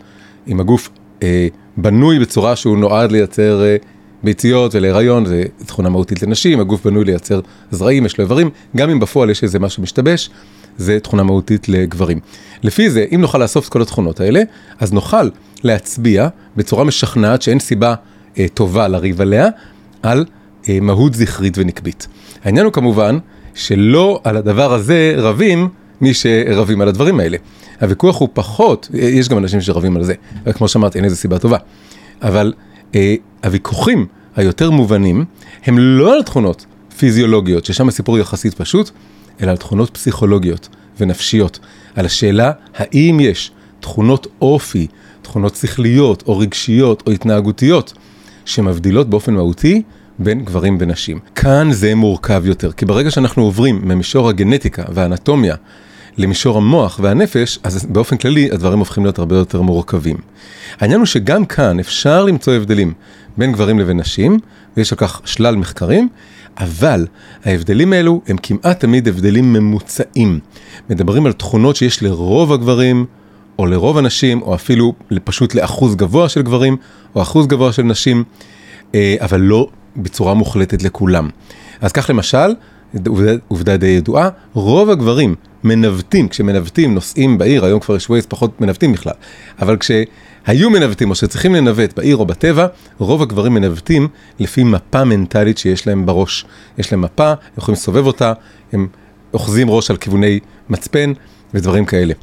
אם 0.47 0.59
הגוף 0.59 0.89
אה, 1.23 1.47
בנוי 1.77 2.19
בצורה 2.19 2.55
שהוא 2.55 2.77
נועד 2.77 3.11
לייצר 3.11 3.63
אה, 3.63 3.75
ביציות 4.23 4.75
ולהיריון, 4.75 5.25
זה 5.25 5.43
תכונה 5.65 5.89
מהותית 5.89 6.23
לנשים, 6.23 6.59
הגוף 6.59 6.87
בנוי 6.87 7.05
לייצר 7.05 7.39
זרעים, 7.71 8.05
יש 8.05 8.17
לו 8.17 8.23
איברים, 8.23 8.49
גם 8.77 8.89
אם 8.89 8.99
בפועל 8.99 9.29
יש 9.29 9.43
איזה 9.43 9.59
משהו 9.59 9.83
משתבש, 9.83 10.29
זה 10.77 10.99
תכונה 10.99 11.23
מהותית 11.23 11.69
לגברים. 11.69 12.19
לפי 12.63 12.89
זה, 12.89 13.05
אם 13.15 13.21
נוכל 13.21 13.37
לאסוף 13.37 13.67
את 13.67 13.71
כל 13.71 13.81
התכונות 13.81 14.19
האלה, 14.19 14.41
אז 14.79 14.93
נוכל 14.93 15.29
להצביע 15.63 16.27
בצורה 16.55 16.83
משכנעת 16.83 17.41
שאין 17.41 17.59
סיבה 17.59 17.95
אה, 18.37 18.45
טובה 18.53 18.87
לריב 18.87 19.21
עליה, 19.21 19.47
על 20.03 20.25
מהות 20.81 21.13
זכרית 21.13 21.57
ונקבית. 21.57 22.07
העניין 22.43 22.65
הוא 22.65 22.73
כמובן 22.73 23.17
שלא 23.53 24.21
על 24.23 24.37
הדבר 24.37 24.73
הזה 24.73 25.13
רבים 25.17 25.69
מי 26.01 26.13
שרבים 26.13 26.81
על 26.81 26.87
הדברים 26.87 27.19
האלה. 27.19 27.37
הוויכוח 27.81 28.19
הוא 28.19 28.29
פחות, 28.33 28.89
אה, 28.93 28.99
יש 28.99 29.29
גם 29.29 29.37
אנשים 29.37 29.61
שרבים 29.61 29.97
על 29.97 30.03
זה, 30.03 30.13
כמו 30.53 30.67
שאמרתי, 30.67 30.97
אין 30.97 31.05
איזה 31.05 31.15
סיבה 31.15 31.39
טובה. 31.39 31.57
אבל 32.21 32.53
אה, 32.95 33.15
הוויכוחים 33.43 34.05
היותר 34.35 34.71
מובנים 34.71 35.25
הם 35.65 35.79
לא 35.79 36.13
על 36.13 36.23
תכונות 36.23 36.65
פיזיולוגיות, 36.97 37.65
ששם 37.65 37.87
הסיפור 37.87 38.19
יחסית 38.19 38.53
פשוט, 38.53 38.89
אלא 39.41 39.51
על 39.51 39.57
תכונות 39.57 39.89
פסיכולוגיות 39.89 40.69
ונפשיות, 40.99 41.59
על 41.95 42.05
השאלה 42.05 42.51
האם 42.75 43.19
יש 43.19 43.51
תכונות 43.79 44.27
אופי, 44.41 44.87
תכונות 45.21 45.55
שכליות 45.55 46.23
או 46.27 46.37
רגשיות 46.37 47.03
או 47.07 47.11
התנהגותיות 47.11 47.93
שמבדילות 48.45 49.09
באופן 49.09 49.33
מהותי 49.33 49.81
בין 50.23 50.45
גברים 50.45 50.77
ונשים. 50.79 51.19
כאן 51.35 51.71
זה 51.71 51.95
מורכב 51.95 52.43
יותר, 52.45 52.71
כי 52.71 52.85
ברגע 52.85 53.11
שאנחנו 53.11 53.43
עוברים 53.43 53.81
ממישור 53.83 54.29
הגנטיקה 54.29 54.83
והאנטומיה 54.93 55.55
למישור 56.17 56.57
המוח 56.57 56.99
והנפש, 57.03 57.59
אז 57.63 57.85
באופן 57.85 58.17
כללי 58.17 58.49
הדברים 58.51 58.79
הופכים 58.79 59.03
להיות 59.03 59.19
הרבה 59.19 59.35
יותר 59.35 59.61
מורכבים. 59.61 60.17
העניין 60.79 60.99
הוא 60.99 61.05
שגם 61.05 61.45
כאן 61.45 61.79
אפשר 61.79 62.25
למצוא 62.25 62.53
הבדלים 62.53 62.93
בין 63.37 63.51
גברים 63.51 63.79
לבין 63.79 63.97
נשים, 63.97 64.39
ויש 64.77 64.91
על 64.91 64.97
כך 64.97 65.21
שלל 65.25 65.55
מחקרים, 65.55 66.09
אבל 66.57 67.07
ההבדלים 67.45 67.93
האלו 67.93 68.21
הם 68.27 68.37
כמעט 68.43 68.79
תמיד 68.79 69.07
הבדלים 69.07 69.53
ממוצעים. 69.53 70.39
מדברים 70.89 71.25
על 71.25 71.33
תכונות 71.33 71.75
שיש 71.75 72.03
לרוב 72.03 72.53
הגברים, 72.53 73.05
או 73.59 73.65
לרוב 73.65 73.97
הנשים, 73.97 74.41
או 74.41 74.55
אפילו 74.55 74.93
פשוט 75.23 75.55
לאחוז 75.55 75.95
גבוה 75.95 76.29
של 76.29 76.41
גברים, 76.41 76.77
או 77.15 77.21
אחוז 77.21 77.47
גבוה 77.47 77.73
של 77.73 77.83
נשים, 77.83 78.23
אה, 78.95 79.15
אבל 79.19 79.41
לא 79.41 79.67
בצורה 79.97 80.33
מוחלטת 80.33 80.83
לכולם. 80.83 81.29
אז 81.81 81.91
כך 81.91 82.09
למשל, 82.09 82.53
עובדה 83.47 83.77
די 83.77 83.87
ידועה, 83.87 84.29
רוב 84.53 84.89
הגברים 84.89 85.35
מנווטים, 85.63 86.27
כשמנווטים 86.27 86.93
נוסעים 86.93 87.37
בעיר, 87.37 87.65
היום 87.65 87.79
כבר 87.79 87.95
יש 87.95 88.09
ווייז 88.09 88.25
פחות 88.25 88.61
מנווטים 88.61 88.93
בכלל, 88.93 89.13
אבל 89.59 89.77
כשהיו 89.77 90.69
מנווטים 90.69 91.09
או 91.09 91.15
שצריכים 91.15 91.55
לנווט 91.55 91.93
בעיר 91.97 92.17
או 92.17 92.25
בטבע, 92.25 92.67
רוב 92.97 93.21
הגברים 93.21 93.53
מנווטים 93.53 94.07
לפי 94.39 94.63
מפה 94.63 95.03
מנטלית 95.03 95.57
שיש 95.57 95.87
להם 95.87 96.05
בראש. 96.05 96.45
יש 96.77 96.91
להם 96.91 97.01
מפה, 97.01 97.29
הם 97.29 97.35
יכולים 97.57 97.75
לסובב 97.75 98.05
אותה, 98.05 98.33
הם 98.73 98.87
אוחזים 99.33 99.69
ראש 99.69 99.91
על 99.91 99.97
כיווני 99.97 100.39
מצפן 100.69 101.13
ודברים 101.53 101.85
כאלה. 101.85 102.13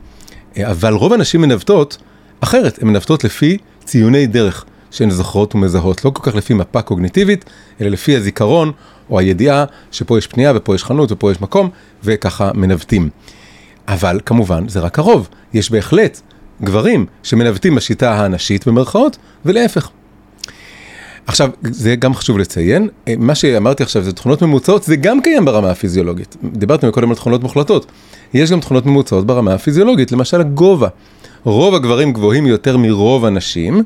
אבל 0.56 0.92
רוב 0.92 1.12
הנשים 1.12 1.40
מנווטות 1.40 1.98
אחרת, 2.40 2.82
הן 2.82 2.88
מנווטות 2.88 3.24
לפי 3.24 3.58
ציוני 3.84 4.26
דרך 4.26 4.64
שהן 4.90 5.10
זוכרות 5.10 5.54
ומזהות, 5.54 6.04
לא 6.04 6.10
כל 6.10 6.30
כך 6.30 6.36
לפי 6.36 6.54
מפה 6.54 6.82
קוגניטיבית, 6.82 7.44
אלא 7.80 7.88
לפי 7.88 8.16
הזיכרון 8.16 8.72
או 9.10 9.18
הידיעה 9.18 9.64
שפה 9.90 10.18
יש 10.18 10.26
פנייה 10.26 10.52
ופה 10.56 10.74
יש 10.74 10.84
חנות 10.84 11.12
ופה 11.12 11.30
יש 11.30 11.40
מקום, 11.40 11.70
וככה 12.04 12.50
מנווטים. 12.54 13.08
אבל 13.88 14.20
כמובן 14.26 14.68
זה 14.68 14.80
רק 14.80 14.98
הרוב, 14.98 15.28
יש 15.54 15.70
בהחלט 15.70 16.20
גברים 16.62 17.06
שמנווטים 17.22 17.74
בשיטה 17.74 18.24
הנשית 18.24 18.68
במרכאות, 18.68 19.16
ולהפך. 19.44 19.90
עכשיו, 21.26 21.50
זה 21.62 21.96
גם 21.96 22.14
חשוב 22.14 22.38
לציין, 22.38 22.88
מה 23.18 23.34
שאמרתי 23.34 23.82
עכשיו 23.82 24.02
זה 24.02 24.12
תכונות 24.12 24.42
ממוצעות, 24.42 24.82
זה 24.82 24.96
גם 24.96 25.20
קיים 25.20 25.44
ברמה 25.44 25.70
הפיזיולוגית. 25.70 26.36
דיברתם 26.44 26.90
קודם 26.90 27.10
על 27.10 27.16
תכונות 27.16 27.42
מוחלטות. 27.42 27.86
יש 28.34 28.52
גם 28.52 28.60
תכונות 28.60 28.86
ממוצעות 28.86 29.26
ברמה 29.26 29.54
הפיזיולוגית, 29.54 30.12
למשל 30.12 30.40
הגובה. 30.40 30.88
רוב 31.44 31.74
הגברים 31.74 32.12
גבוהים 32.12 32.46
יותר 32.46 32.76
מרוב 32.76 33.24
הנשים, 33.24 33.82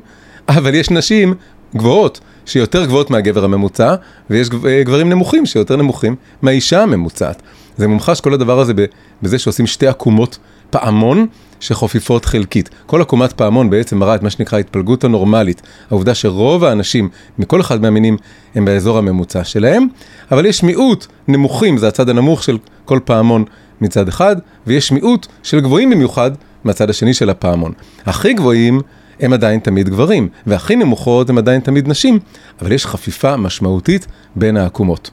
אבל 0.49 0.75
יש 0.75 0.89
נשים 0.89 1.33
גבוהות 1.75 2.19
שיותר 2.45 2.85
גבוהות 2.85 3.09
מהגבר 3.09 3.43
הממוצע, 3.43 3.95
ויש 4.29 4.49
גברים 4.85 5.09
נמוכים 5.09 5.45
שיותר 5.45 5.75
נמוכים 5.75 6.15
מהאישה 6.41 6.83
הממוצעת. 6.83 7.41
זה 7.77 7.87
מומחש 7.87 8.21
כל 8.21 8.33
הדבר 8.33 8.59
הזה 8.59 8.73
בזה 9.21 9.39
שעושים 9.39 9.67
שתי 9.67 9.87
עקומות 9.87 10.37
פעמון 10.69 11.27
שחופיפות 11.59 12.25
חלקית. 12.25 12.69
כל 12.85 13.01
עקומת 13.01 13.33
פעמון 13.33 13.69
בעצם 13.69 13.97
מראה 13.97 14.15
את 14.15 14.23
מה 14.23 14.29
שנקרא 14.29 14.59
התפלגות 14.59 15.03
הנורמלית. 15.03 15.61
העובדה 15.91 16.15
שרוב 16.15 16.63
האנשים 16.63 17.09
מכל 17.39 17.61
אחד 17.61 17.81
מהמינים 17.81 18.17
הם 18.55 18.65
באזור 18.65 18.97
הממוצע 18.97 19.43
שלהם, 19.43 19.87
אבל 20.31 20.45
יש 20.45 20.63
מיעוט 20.63 21.07
נמוכים, 21.27 21.77
זה 21.77 21.87
הצד 21.87 22.09
הנמוך 22.09 22.43
של 22.43 22.57
כל 22.85 22.99
פעמון 23.05 23.43
מצד 23.81 24.07
אחד, 24.07 24.35
ויש 24.67 24.91
מיעוט 24.91 25.27
של 25.43 25.59
גבוהים 25.59 25.89
במיוחד 25.89 26.31
מהצד 26.63 26.89
השני 26.89 27.13
של 27.13 27.29
הפעמון. 27.29 27.71
הכי 28.05 28.33
גבוהים 28.33 28.81
הם 29.19 29.33
עדיין 29.33 29.59
תמיד 29.59 29.89
גברים, 29.89 30.29
והכי 30.47 30.75
נמוכות 30.75 31.29
הם 31.29 31.37
עדיין 31.37 31.61
תמיד 31.61 31.87
נשים, 31.87 32.19
אבל 32.61 32.71
יש 32.71 32.85
חפיפה 32.85 33.37
משמעותית 33.37 34.07
בין 34.35 34.57
העקומות. 34.57 35.11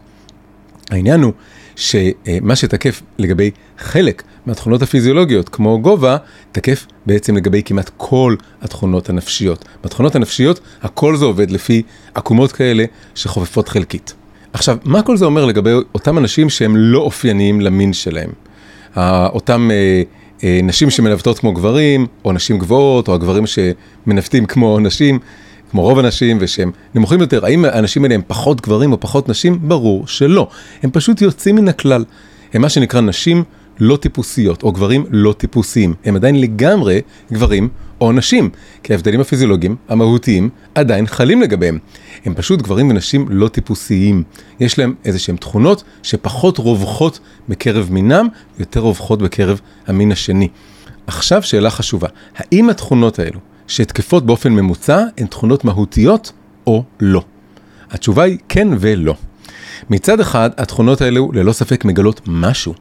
העניין 0.91 1.23
הוא 1.23 1.33
שמה 1.77 2.57
שתקף 2.57 3.03
לגבי 3.19 3.51
חלק 3.79 4.23
מהתכונות 4.47 4.83
הפיזיולוגיות, 4.83 5.49
כמו 5.49 5.81
גובה, 5.83 6.17
תקף 6.53 6.87
בעצם 7.07 7.37
לגבי 7.37 7.63
כמעט 7.65 7.91
כל 7.97 8.37
התכונות 8.63 9.09
הנפשיות. 9.11 9.65
בתכונות 9.85 10.15
הנפשיות, 10.15 10.61
הכל 10.83 11.17
זה 11.17 11.25
עובד 11.25 11.51
לפי 11.51 11.83
עקומות 12.15 12.53
כאלה 12.53 12.85
שחופפות 13.15 13.69
חלקית. 13.69 14.15
עכשיו, 14.53 14.77
מה 14.85 15.03
כל 15.03 15.17
זה 15.17 15.25
אומר 15.25 15.45
לגבי 15.45 15.71
אותם 15.95 16.19
אנשים 16.19 16.51
שהם 16.51 16.77
לא 16.77 16.99
אופייניים 16.99 17.61
למין 17.61 17.93
שלהם? 17.93 18.31
אותם 18.97 19.71
אה, 19.71 20.03
נשים 20.43 20.91
שמנווטות 20.91 21.39
כמו 21.39 21.53
גברים, 21.53 22.07
או 22.25 22.33
נשים 22.33 22.59
גבוהות, 22.59 23.09
או 23.09 23.15
הגברים 23.15 23.45
שמנווטים 23.47 24.47
כמו 24.47 24.79
נשים, 24.79 25.19
כמו 25.71 25.83
רוב 25.83 25.99
הנשים, 25.99 26.39
ושהם 26.41 26.71
נמוכים 26.95 27.21
יותר. 27.21 27.45
האם 27.45 27.65
האנשים 27.65 28.05
האלה 28.05 28.15
הם 28.15 28.23
פחות 28.27 28.61
גברים 28.61 28.93
או 28.93 29.01
פחות 29.01 29.29
נשים? 29.29 29.59
ברור 29.63 30.07
שלא. 30.07 30.49
הם 30.83 30.91
פשוט 30.91 31.23
יוצאים 31.23 31.57
מן 31.57 31.69
הכלל. 31.69 32.05
הם 32.55 32.63
מה 32.63 32.69
שנקרא 32.69 33.01
נשים 33.01 33.45
לא 33.81 33.97
טיפוסיות, 33.97 34.63
או 34.63 34.73
גברים 34.73 35.05
לא 35.11 35.33
טיפוסיים. 35.33 35.95
הם 36.05 36.17
עדיין 36.17 36.41
לגמרי 36.41 37.01
גברים 37.33 37.69
או 38.01 38.13
נשים, 38.13 38.51
כי 38.83 38.93
ההבדלים 38.93 39.21
הפיזיולוגיים, 39.21 39.77
המהותיים, 39.89 40.49
עדיין 40.75 41.07
חלים 41.07 41.43
לגביהם. 41.43 41.79
הם 42.25 42.35
פשוט 42.35 42.63
גברים 42.63 42.91
ונשים 42.91 43.27
לא 43.31 43.49
טיפוסיים. 43.49 44.23
יש 44.61 44.79
להם 44.79 44.95
איזה 45.05 45.19
שהם 45.19 45.37
תכונות 45.37 45.85
שפחות 46.03 46.59
רווחות 46.59 47.21
בקרב 47.49 47.89
מינם, 47.91 48.29
יותר 48.59 48.81
רווחות 48.81 49.23
בקרב 49.23 49.61
המין 49.87 50.13
השני. 50.13 50.49
עכשיו 51.07 51.43
שאלה 51.43 51.71
חשובה, 51.71 52.09
האם 52.37 52.71
התכונות 52.71 53.19
האלו 53.19 53.41
שתקפות 53.67 54.27
באופן 54.27 54.53
ממוצע 54.53 55.05
הן 55.19 55.27
תכונות 55.27 55.65
מהותיות 55.65 56.33
או 56.67 56.85
לא? 57.01 57.23
התשובה 57.91 58.23
היא 58.23 58.39
כן 58.49 58.69
ולא. 58.81 59.15
מצד 59.91 60.21
אחד, 60.21 60.51
התכונות 60.57 61.01
האלו 61.01 61.31
ללא 61.33 61.53
ספק 61.53 61.85
מגלות 61.85 62.21
משהו. 62.27 62.75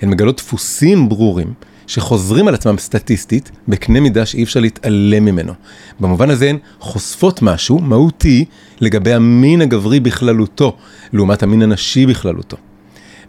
הן 0.00 0.10
מגלות 0.10 0.36
דפוסים 0.36 1.08
ברורים 1.08 1.54
שחוזרים 1.86 2.48
על 2.48 2.54
עצמם 2.54 2.78
סטטיסטית 2.78 3.50
בקנה 3.68 4.00
מידה 4.00 4.26
שאי 4.26 4.42
אפשר 4.42 4.60
להתעלם 4.60 5.24
ממנו. 5.24 5.52
במובן 6.00 6.30
הזה 6.30 6.50
הן 6.50 6.58
חושפות 6.80 7.42
משהו 7.42 7.78
מהותי 7.78 8.44
לגבי 8.80 9.12
המין 9.12 9.60
הגברי 9.60 10.00
בכללותו, 10.00 10.76
לעומת 11.12 11.42
המין 11.42 11.62
הנשי 11.62 12.06
בכללותו. 12.06 12.56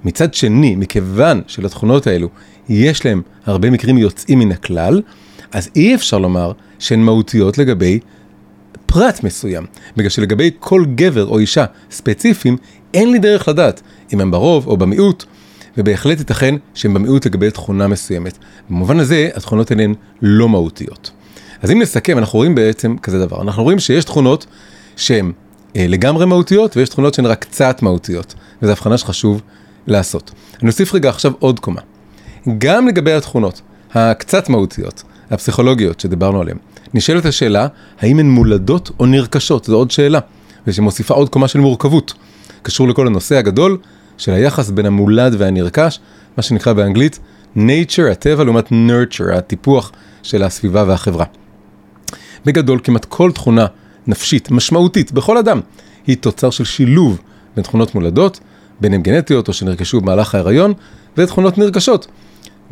מצד 0.06 0.34
שני, 0.34 0.75
מכיוון 0.75 1.42
שלתכונות 1.48 2.08
האלו 2.08 2.30
יש 2.70 3.06
להם 3.06 3.22
הרבה 3.46 3.70
מקרים 3.70 3.98
יוצאים 3.98 4.39
מן 4.39 4.51
הכלל, 4.51 5.01
אז 5.51 5.70
אי 5.75 5.96
אפשר 5.96 6.18
לומר 6.18 6.51
שהן 6.80 7.00
מהותיות 7.00 7.58
לגבי 7.58 8.00
פרט 8.86 9.24
מסוים, 9.24 9.66
בגלל 9.98 10.10
שלגבי 10.10 10.51
כל 10.60 10.86
גבר 10.96 11.25
או 11.25 11.39
אישה 11.39 11.66
ספציפיים, 11.92 12.58
אין 12.94 13.12
לי 13.12 13.20
דרך 13.20 13.48
לדעת 13.48 13.82
אם 14.13 14.22
הם 14.22 14.32
ברוב 14.32 14.68
או 14.68 14.77
במיעוט, 14.77 15.25
ובהחלט 15.77 16.19
ייתכן 16.19 16.55
שהם 16.74 16.93
במיעוט 16.93 17.25
לגבי 17.25 17.51
תכונה 17.51 17.88
מסוימת. 17.88 18.38
במובן 18.69 19.00
הזה, 19.00 19.29
התכונות 19.36 19.72
האלה 19.72 19.84
הן 19.84 19.93
לא 20.22 20.50
מהותיות. 20.50 21.12
אז 21.62 21.72
אם 21.72 21.81
נסכם, 21.81 22.17
אנחנו 22.17 22.38
רואים 22.39 22.55
בעצם 22.55 22.98
כזה 22.98 23.25
דבר. 23.25 23.41
אנחנו 23.41 23.63
רואים 23.63 23.79
שיש 23.79 24.05
תכונות 24.05 24.46
שהן 24.96 25.31
אה, 25.75 25.86
לגמרי 25.88 26.25
מהותיות, 26.25 26.77
ויש 26.77 26.89
תכונות 26.89 27.13
שהן 27.13 27.25
רק 27.25 27.41
קצת 27.41 27.81
מהותיות, 27.81 28.36
וזו 28.62 28.72
הבחנה 28.72 28.98
שחשוב 28.98 29.41
לעשות. 29.88 30.31
אני 30.62 30.69
אוסיף 30.69 30.93
רגע 30.93 31.10
עכשיו 31.10 31.31
עוד 31.39 31.60
קומה. 31.60 31.81
גם 32.57 32.88
לגבי 32.88 33.13
התכונות 33.13 33.62
הקצת 33.93 34.50
מהותיות, 34.50 35.03
הפסיכולוגיות 35.31 36.00
שדיברנו 36.00 36.41
עליהן, 36.41 36.57
נשאלת 36.93 37.25
השאלה, 37.25 37.67
האם 38.00 38.19
הן 38.19 38.29
מולדות 38.29 38.91
או 39.00 39.05
נרכשות? 39.05 39.65
זו 39.65 39.75
עוד 39.75 39.91
שאלה, 39.91 40.19
ושמוסיפה 40.67 41.13
עוד 41.13 41.29
קומה 41.29 41.48
של 41.48 41.60
מורכבות. 41.60 42.13
קשור 42.62 42.88
לכל 42.88 43.07
הנושא 43.07 43.38
הגדול 43.38 43.77
של 44.17 44.31
היחס 44.31 44.69
בין 44.69 44.86
המולד 44.86 45.36
והנרכש, 45.38 46.00
מה 46.38 46.43
שנקרא 46.43 46.74
באנגלית 46.74 47.19
nature, 47.55 48.12
הטבע, 48.12 48.43
לעומת 48.43 48.69
nurture, 48.71 49.33
הטיפוח 49.33 49.91
של 50.24 50.43
הסביבה 50.43 50.83
והחברה. 50.88 51.25
בגדול, 52.45 52.79
כמעט 52.83 53.05
כל 53.05 53.31
תכונה 53.31 53.65
נפשית 54.07 54.51
משמעותית 54.51 55.12
בכל 55.12 55.38
אדם 55.38 55.62
היא 56.07 56.17
תוצר 56.17 56.50
של 56.50 56.63
שילוב 56.63 57.21
בין 57.55 57.63
תכונות 57.63 57.95
מולדות, 57.95 58.39
בין 58.81 58.93
הן 58.93 59.01
גנטיות 59.01 59.47
או 59.47 59.53
שנרכשו 59.53 60.01
במהלך 60.01 60.36
ההיריון, 60.36 60.74
ותכונות 61.17 61.57
נרכשות. 61.57 62.07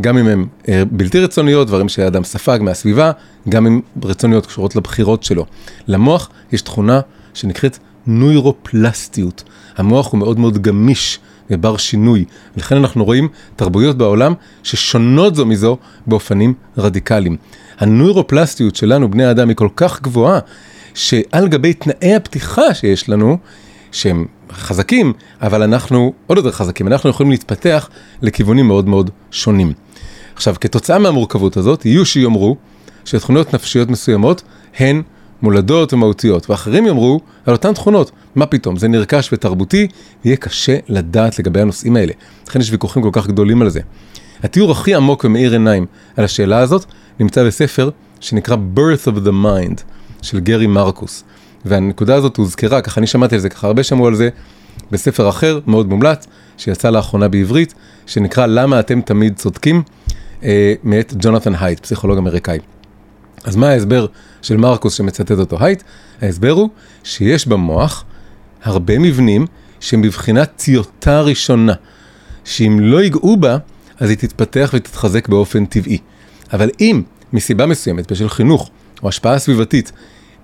גם 0.02 0.18
אם 0.18 0.28
הן 0.28 0.46
אה, 0.68 0.84
בלתי 0.92 1.20
רצוניות, 1.20 1.68
דברים 1.68 1.90
שהאדם 1.90 2.24
ספג 2.24 2.60
מהסביבה, 2.62 3.12
גם 3.50 3.68
אם 3.68 3.82
רצוניות 4.04 4.46
קשורות 4.46 4.76
לבחירות 4.76 5.24
שלו. 5.24 5.46
למוח 5.88 6.30
יש 6.52 6.62
תכונה 6.62 7.00
שנקראת 7.34 7.78
נוירופלסטיות. 8.08 9.44
המוח 9.78 10.12
הוא 10.12 10.20
מאוד 10.20 10.40
מאוד 10.40 10.62
גמיש 10.62 11.20
ובר 11.50 11.78
שינוי, 11.78 12.26
ולכן 12.56 12.78
אנחנו 12.78 13.06
רואים 13.06 13.28
תרבויות 13.56 13.98
בעולם 13.98 14.34
ששונות 14.64 15.36
זו 15.36 15.46
מזו 15.46 15.78
באופנים 16.08 16.54
רדיקליים. 16.78 17.38
הנוירופלסטיות 17.80 18.76
שלנו, 18.76 19.12
בני 19.12 19.26
האדם, 19.26 19.50
היא 19.50 19.56
כל 19.56 19.70
כך 19.76 20.02
גבוהה, 20.02 20.40
שעל 20.94 21.48
גבי 21.48 21.74
תנאי 21.74 22.16
הפתיחה 22.16 22.74
שיש 22.74 23.10
לנו, 23.10 23.38
שהם 23.92 24.26
חזקים, 24.52 25.14
אבל 25.42 25.64
אנחנו 25.64 26.14
עוד 26.28 26.38
יותר 26.38 26.52
חזקים, 26.52 26.88
אנחנו 26.88 27.10
יכולים 27.10 27.32
להתפתח 27.32 27.90
לכיוונים 28.22 28.68
מאוד 28.68 28.88
מאוד 28.88 29.10
שונים. 29.32 29.74
עכשיו, 30.36 30.56
כתוצאה 30.62 31.00
מהמורכבות 31.00 31.58
הזאת, 31.58 31.86
יהיו 31.86 32.06
שיאמרו 32.06 32.58
שתכונות 33.06 33.54
נפשיות 33.54 33.90
מסוימות 33.90 34.44
הן 34.78 35.02
מולדות 35.42 35.94
ומהותיות, 35.94 36.50
ואחרים 36.50 36.86
יאמרו 36.86 37.20
על 37.46 37.54
אותן 37.54 37.74
תכונות, 37.74 38.12
מה 38.36 38.46
פתאום, 38.46 38.78
זה 38.78 38.88
נרכש 38.88 39.30
ותרבותי, 39.34 39.88
יהיה 40.26 40.38
קשה 40.38 40.78
לדעת 40.88 41.40
לגבי 41.40 41.62
הנושאים 41.62 41.96
האלה. 41.96 42.14
לכן 42.48 42.60
יש 42.60 42.72
ויכוחים 42.72 43.04
כל 43.04 43.10
כך 43.12 43.28
גדולים 43.28 43.62
על 43.62 43.70
זה. 43.70 43.80
התיאור 44.44 44.72
הכי 44.72 44.96
עמוק 44.96 45.24
ומאיר 45.24 45.52
עיניים 45.52 45.86
על 46.18 46.26
השאלה 46.26 46.60
הזאת 46.60 46.86
נמצא 47.20 47.44
בספר 47.44 47.90
שנקרא 48.20 48.56
birth 48.76 49.08
of 49.08 49.28
the 49.28 49.32
mind 49.46 49.82
של 50.22 50.40
גרי 50.40 50.68
מרקוס. 50.68 51.24
והנקודה 51.66 52.16
הזאת 52.16 52.38
הוזכרה, 52.38 52.82
ככה 52.82 53.00
אני 53.00 53.08
שמעתי 53.08 53.36
על 53.36 53.42
זה, 53.42 53.50
ככה 53.50 53.68
הרבה 53.68 53.84
שמעו 53.84 54.08
על 54.08 54.16
זה, 54.16 54.30
בספר 54.92 55.30
אחר, 55.30 55.60
מאוד 55.68 55.90
מומלץ, 55.90 56.28
שיצא 56.58 56.90
לאחרונה 56.90 57.28
בעברית, 57.28 57.74
שנקרא 58.06 58.46
למה 58.46 58.80
אתם 58.80 59.02
תמיד 59.02 59.36
צודקים, 59.36 59.84
אה, 60.44 60.74
מאת 60.84 61.14
ג'ונתן 61.18 61.54
הייט, 61.60 61.80
פסיכולוג 61.80 62.18
אמריקאי. 62.18 62.60
אז 63.44 63.56
מה 63.56 63.70
ההסבר 63.70 64.06
של 64.42 64.58
מרקוס 64.58 64.94
שמצטט 64.94 65.32
אותו 65.32 65.58
הייט? 65.60 65.84
ההסבר 66.22 66.52
הוא 66.52 66.70
שיש 67.04 67.48
במוח 67.48 68.04
הרבה 68.64 69.00
מבנים 69.00 69.46
שהם 69.80 70.02
בבחינת 70.02 70.52
טיוטה 70.56 71.22
ראשונה, 71.22 71.74
שאם 72.46 72.78
לא 72.82 73.02
ייגעו 73.02 73.38
בה, 73.38 73.58
אז 74.00 74.10
היא 74.10 74.18
תתפתח 74.18 74.72
ותתחזק 74.74 75.28
באופן 75.28 75.66
טבעי. 75.66 75.98
אבל 76.54 76.70
אם 76.80 77.02
מסיבה 77.34 77.66
מסוימת, 77.66 78.12
בשל 78.12 78.30
חינוך 78.30 78.70
או 79.04 79.10
השפעה 79.10 79.40
סביבתית, 79.40 79.92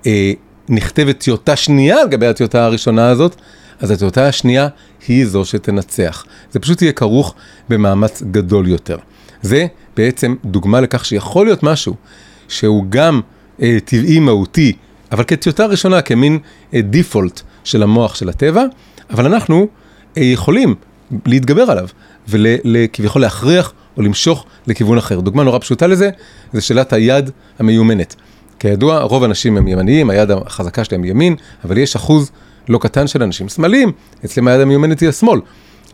אה, 0.06 0.32
נכתבת 0.70 1.20
טיוטה 1.20 1.56
שנייה 1.56 2.02
על 2.02 2.10
גבי 2.10 2.28
הטיוטה 2.28 2.66
הראשונה 2.66 3.10
הזאת, 3.10 3.36
אז 3.80 3.92
הטיוטה 3.92 4.28
השנייה 4.28 4.68
היא 5.08 5.26
זו 5.26 5.46
שתנצח. 5.46 6.26
זה 6.52 6.60
פשוט 6.60 6.82
יהיה 6.82 6.94
כרוך 6.94 7.36
במאמץ 7.70 8.24
גדול 8.32 8.68
יותר. 8.68 8.98
זה 9.42 9.66
בעצם 9.98 10.36
דוגמה 10.46 10.82
לכך 10.82 11.06
שיכול 11.06 11.46
להיות 11.46 11.64
משהו 11.64 11.96
שהוא 12.52 12.86
גם 12.90 13.22
אה, 13.62 13.78
טבעי 13.86 14.20
מהותי, 14.20 14.74
אבל 15.12 15.24
כטיוטה 15.24 15.66
ראשונה, 15.66 16.02
כמין 16.02 16.40
אה, 16.74 16.82
דיפולט 16.82 17.42
של 17.64 17.84
המוח 17.84 18.16
של 18.16 18.30
הטבע, 18.30 18.64
אבל 19.10 19.26
אנחנו 19.26 19.68
אה, 20.18 20.24
יכולים 20.24 20.76
להתגבר 21.26 21.72
עליו 21.72 21.88
וכביכול 22.28 23.22
להכריח 23.22 23.74
או 23.98 24.02
למשוך 24.02 24.46
לכיוון 24.68 24.98
אחר. 24.98 25.20
דוגמה 25.20 25.44
נורא 25.44 25.60
פשוטה 25.60 25.88
לזה, 25.88 26.10
זה 26.54 26.62
שאלת 26.62 26.94
היד 26.94 27.30
המיומנת. 27.60 28.16
כידוע, 28.60 29.00
רוב 29.00 29.24
האנשים 29.24 29.58
הם 29.58 29.68
ימניים, 29.68 30.10
היד 30.10 30.32
החזקה 30.32 30.84
שלהם 30.84 31.06
ימין, 31.06 31.36
אבל 31.66 31.78
יש 31.78 31.96
אחוז 31.96 32.32
לא 32.70 32.78
קטן 32.78 33.08
של 33.08 33.24
אנשים 33.24 33.50
שמאליים, 33.50 33.92
אצלם 34.26 34.48
היד 34.48 34.62
המיומנת 34.62 35.00
היא 35.00 35.10
השמאל. 35.10 35.40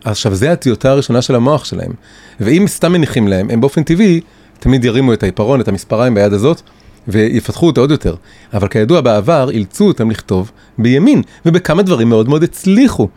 עכשיו, 0.03 0.35
זה 0.35 0.51
הטיוטה 0.51 0.91
הראשונה 0.91 1.21
של 1.21 1.35
המוח 1.35 1.65
שלהם. 1.65 1.91
ואם 2.39 2.65
סתם 2.67 2.91
מניחים 2.91 3.27
להם, 3.27 3.49
הם 3.49 3.61
באופן 3.61 3.83
טבעי 3.83 4.21
תמיד 4.59 4.85
ירימו 4.85 5.13
את 5.13 5.23
העיפרון, 5.23 5.61
את 5.61 5.67
המספריים 5.67 6.13
ביד 6.13 6.33
הזאת, 6.33 6.61
ויפתחו 7.07 7.67
אותה 7.67 7.81
עוד 7.81 7.91
יותר. 7.91 8.15
אבל 8.53 8.67
כידוע, 8.67 9.01
בעבר 9.01 9.49
אילצו 9.49 9.87
אותם 9.87 10.11
לכתוב 10.11 10.51
בימין, 10.77 11.21
ובכמה 11.45 11.83
דברים 11.83 12.09
מאוד 12.09 12.29
מאוד 12.29 12.43
הצליחו. 12.43 13.07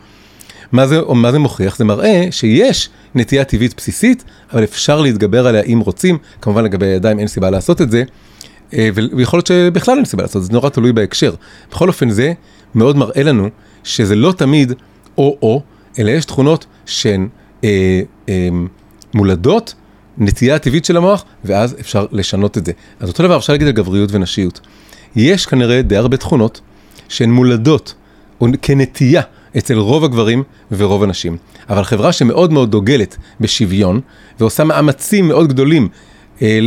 מה 0.71 0.87
זה, 0.87 1.01
מה 1.15 1.31
זה 1.31 1.39
מוכיח? 1.39 1.77
זה 1.77 1.85
מראה 1.85 2.27
שיש 2.31 2.89
נטייה 3.15 3.43
טבעית 3.43 3.73
בסיסית, 3.77 4.23
אבל 4.53 4.63
אפשר 4.63 5.01
להתגבר 5.01 5.47
עליה 5.47 5.61
אם 5.61 5.79
רוצים. 5.85 6.17
כמובן 6.41 6.63
לגבי 6.63 6.85
הידיים 6.85 7.19
אין 7.19 7.27
סיבה 7.27 7.49
לעשות 7.49 7.81
את 7.81 7.91
זה, 7.91 8.03
אה, 8.73 8.89
ויכול 8.93 9.37
להיות 9.37 9.47
שבכלל 9.47 9.97
אין 9.97 10.05
סיבה 10.05 10.23
לעשות 10.23 10.43
זה 10.43 10.53
נורא 10.53 10.69
תלוי 10.69 10.93
בהקשר. 10.93 11.33
בכל 11.71 11.87
אופן 11.87 12.09
זה 12.09 12.33
מאוד 12.75 12.97
מראה 12.97 13.23
לנו 13.23 13.49
שזה 13.83 14.15
לא 14.15 14.33
תמיד 14.37 14.73
או-או, 15.17 15.61
אלא 15.99 16.11
יש 16.11 16.25
תכונות 16.25 16.65
שהן 16.85 17.27
אה, 17.63 18.01
אה, 18.29 18.49
מולדות, 19.13 19.75
נטייה 20.17 20.59
טבעית 20.59 20.85
של 20.85 20.97
המוח, 20.97 21.25
ואז 21.45 21.75
אפשר 21.79 22.05
לשנות 22.11 22.57
את 22.57 22.65
זה. 22.65 22.71
אז 22.99 23.09
אותו 23.09 23.23
דבר 23.23 23.37
אפשר 23.37 23.53
להגיד 23.53 23.67
על 23.67 23.73
גבריות 23.73 24.09
ונשיות. 24.11 24.59
יש 25.15 25.45
כנראה 25.45 25.81
די 25.81 25.97
הרבה 25.97 26.17
תכונות 26.17 26.61
שהן 27.09 27.31
מולדות, 27.31 27.93
כנטייה, 28.61 29.21
אצל 29.57 29.77
רוב 29.77 30.03
הגברים 30.03 30.43
ורוב 30.71 31.03
הנשים. 31.03 31.37
אבל 31.69 31.83
חברה 31.83 32.11
שמאוד 32.11 32.53
מאוד 32.53 32.71
דוגלת 32.71 33.17
בשוויון, 33.39 34.01
ועושה 34.39 34.63
מאמצים 34.63 35.27
מאוד 35.27 35.47
גדולים 35.47 35.87
אה, 36.41 36.59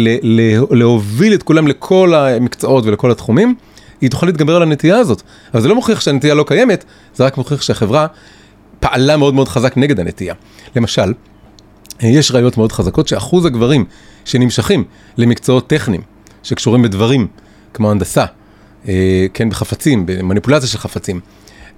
להוביל 0.70 1.34
את 1.34 1.42
כולם 1.42 1.68
לכל 1.68 2.14
המקצועות 2.14 2.86
ולכל 2.86 3.10
התחומים, 3.10 3.54
היא 4.00 4.10
תוכל 4.10 4.26
להתגבר 4.26 4.56
על 4.56 4.62
הנטייה 4.62 4.96
הזאת. 4.96 5.22
אבל 5.54 5.62
זה 5.62 5.68
לא 5.68 5.74
מוכיח 5.74 6.00
שהנטייה 6.00 6.34
לא 6.34 6.44
קיימת, 6.46 6.84
זה 7.14 7.24
רק 7.24 7.38
מוכיח 7.38 7.62
שהחברה 7.62 8.06
פעלה 8.80 9.16
מאוד 9.16 9.34
מאוד 9.34 9.48
חזק 9.48 9.76
נגד 9.76 10.00
הנטייה. 10.00 10.34
למשל, 10.76 11.12
יש 12.08 12.32
ראיות 12.32 12.56
מאוד 12.56 12.72
חזקות 12.72 13.08
שאחוז 13.08 13.44
הגברים 13.44 13.84
שנמשכים 14.24 14.84
למקצועות 15.16 15.66
טכניים, 15.66 16.02
שקשורים 16.42 16.82
בדברים, 16.82 17.26
כמו 17.74 17.90
הנדסה, 17.90 18.24
אה, 18.88 19.26
כן, 19.34 19.50
בחפצים, 19.50 20.06
במניפולציה 20.06 20.68
של 20.68 20.78
חפצים, 20.78 21.20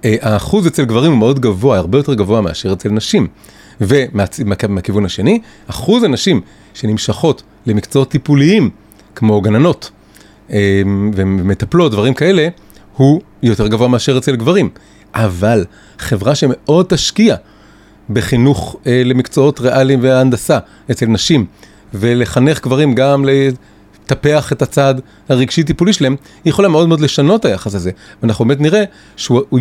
אה, 0.05 0.15
האחוז 0.21 0.67
אצל 0.67 0.85
גברים 0.85 1.11
הוא 1.11 1.19
מאוד 1.19 1.39
גבוה, 1.39 1.77
הרבה 1.77 1.97
יותר 1.97 2.13
גבוה 2.13 2.41
מאשר 2.41 2.73
אצל 2.73 2.89
נשים. 2.89 3.27
ומהכיוון 3.81 5.05
השני, 5.05 5.39
אחוז 5.67 6.03
הנשים 6.03 6.41
שנמשכות 6.73 7.43
למקצועות 7.65 8.09
טיפוליים, 8.09 8.69
כמו 9.15 9.41
גננות 9.41 9.91
אה, 10.51 10.81
ומטפלות, 11.15 11.91
דברים 11.91 12.13
כאלה, 12.13 12.47
הוא 12.95 13.21
יותר 13.43 13.67
גבוה 13.67 13.87
מאשר 13.87 14.17
אצל 14.17 14.35
גברים. 14.35 14.69
אבל 15.13 15.65
חברה 15.99 16.35
שמאוד 16.35 16.85
תשקיע 16.89 17.35
בחינוך 18.09 18.75
אה, 18.87 19.01
למקצועות 19.05 19.59
ריאליים 19.59 19.99
והנדסה 20.03 20.59
אצל 20.91 21.05
נשים, 21.05 21.45
ולחנך 21.93 22.61
גברים 22.63 22.95
גם 22.95 23.25
לטפח 23.25 24.51
את 24.51 24.61
הצד 24.61 24.95
הרגשי-טיפולי 25.29 25.93
שלהם, 25.93 26.15
היא 26.43 26.51
יכולה 26.51 26.67
מאוד 26.67 26.87
מאוד 26.87 26.99
לשנות 26.99 27.39
את 27.39 27.45
היחס 27.45 27.75
הזה. 27.75 27.91
ואנחנו 28.21 28.45
באמת 28.45 28.61
נראה 28.61 28.83
שהוא 29.15 29.59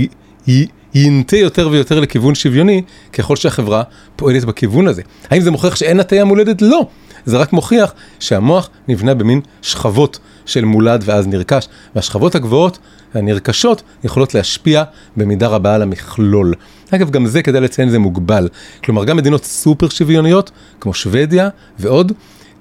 ינטה 0.95 1.37
יותר 1.37 1.69
ויותר 1.69 2.01
לכיוון 2.01 2.35
שוויוני, 2.35 2.83
ככל 3.13 3.37
שהחברה 3.37 3.83
פועלת 4.17 4.45
בכיוון 4.45 4.89
הזה. 4.89 5.03
האם 5.31 5.41
זה 5.41 5.51
מוכיח 5.51 5.77
שאין 5.77 6.01
הטיה 6.01 6.25
מולדת? 6.25 6.63
לא. 6.63 6.87
זה 7.27 7.37
רק 7.37 7.53
מוכיח 7.53 7.93
שהמוח 8.21 8.71
נבנה 8.89 9.15
במין 9.15 9.41
שכבות 9.63 10.19
של 10.47 10.65
מולד 10.65 11.03
ואז 11.07 11.27
נרכש, 11.27 11.69
והשכבות 11.95 12.35
הגבוהות 12.35 12.79
הנרכשות 13.15 13.83
יכולות 14.05 14.35
להשפיע 14.35 14.83
במידה 15.17 15.49
רבה 15.49 15.75
על 15.75 15.83
המכלול. 15.83 16.55
אגב, 16.91 17.11
גם 17.11 17.27
זה, 17.27 17.43
כדאי 17.43 17.61
לציין, 17.61 17.89
זה 17.89 17.99
מוגבל. 17.99 18.49
כלומר, 18.85 19.05
גם 19.05 19.17
מדינות 19.17 19.45
סופר 19.45 19.89
שוויוניות, 19.89 20.51
כמו 20.81 20.95
שוודיה 20.95 21.49
ועוד, 21.79 22.13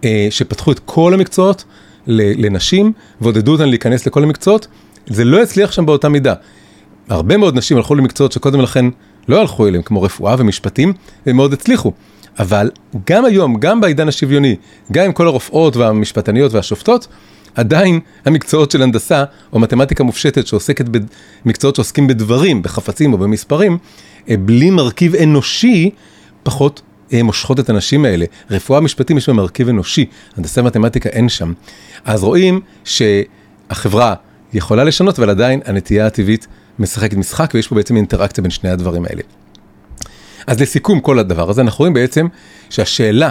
אה, 0.04 0.28
שפתחו 0.30 0.72
את 0.72 0.80
כל 0.86 1.14
המקצועות 1.14 1.64
לנשים 2.08 2.94
ועודדו 3.22 3.52
אותן 3.52 3.70
להיכנס 3.70 4.06
לכל 4.06 4.24
המקצועות, 4.24 4.68
זה 5.08 5.26
לא 5.26 5.44
יצליח 5.44 5.72
שם 5.72 5.86
באותה 5.86 6.10
מידה. 6.10 6.34
הרבה 7.10 7.38
מאוד 7.38 7.58
נשים 7.58 7.78
הלכו 7.78 7.96
למקצועות 7.96 8.32
שקודם 8.32 8.62
לכן 8.62 8.86
לא 9.28 9.42
הלכו 9.42 9.68
אליהם, 9.68 9.84
כמו 9.84 10.02
רפואה 10.02 10.36
ומשפטים, 10.38 10.94
והם 11.26 11.36
מאוד 11.36 11.54
הצליחו. 11.54 11.92
אבל 12.40 12.70
גם 13.08 13.26
היום, 13.26 13.60
גם 13.60 13.82
בעידן 13.82 14.08
השוויוני, 14.08 14.56
גם 14.92 15.06
עם 15.06 15.12
כל 15.12 15.28
הרופאות 15.28 15.76
והמשפטניות 15.76 16.54
והשופטות, 16.54 17.08
עדיין 17.56 18.00
המקצועות 18.26 18.72
של 18.72 18.82
הנדסה 18.82 19.24
או 19.54 19.60
מתמטיקה 19.60 20.04
מופשטת 20.04 20.48
שעוסקת 20.48 20.86
במקצועות 21.46 21.76
שעוסקים 21.76 22.08
בדברים, 22.08 22.62
בחפצים 22.62 23.14
או 23.14 23.18
במספרים, 23.18 23.78
אה, 24.30 24.38
בלי 24.38 24.70
מרכיב 24.70 25.16
אנושי, 25.16 25.90
פחות 26.44 26.82
אה, 27.14 27.24
מושכות 27.24 27.60
את 27.60 27.70
הנשים 27.70 28.06
האלה. 28.06 28.26
רפואה 28.52 28.80
משפטים 28.80 29.18
יש 29.18 29.30
בה 29.30 29.34
מרכיב 29.34 29.70
אנושי, 29.70 30.06
הנדסה 30.38 30.62
מתמטיקה 30.62 31.10
אין 31.10 31.30
שם. 31.30 31.54
אז 32.06 32.24
רואים 32.24 32.62
שהחברה 32.84 34.14
יכולה 34.54 34.84
לשנות, 34.84 35.20
אבל 35.20 35.30
עדיין 35.30 35.60
הנטייה 35.66 36.08
הטבעית 36.08 36.48
משחקת 36.80 37.18
משחק, 37.18 37.52
ויש 37.54 37.68
פה 37.68 37.76
בעצם 37.76 37.96
אינטראקציה 37.96 38.42
בין 38.42 38.52
שני 38.52 38.70
הדברים 38.70 39.06
האלה. 39.06 39.22
אז 40.48 40.62
לסיכום 40.62 41.00
כל 41.00 41.20
הדבר 41.20 41.50
הזה, 41.50 41.62
אנחנו 41.62 41.82
רואים 41.82 41.94
בעצם 41.94 42.28
שהשאלה 42.70 43.30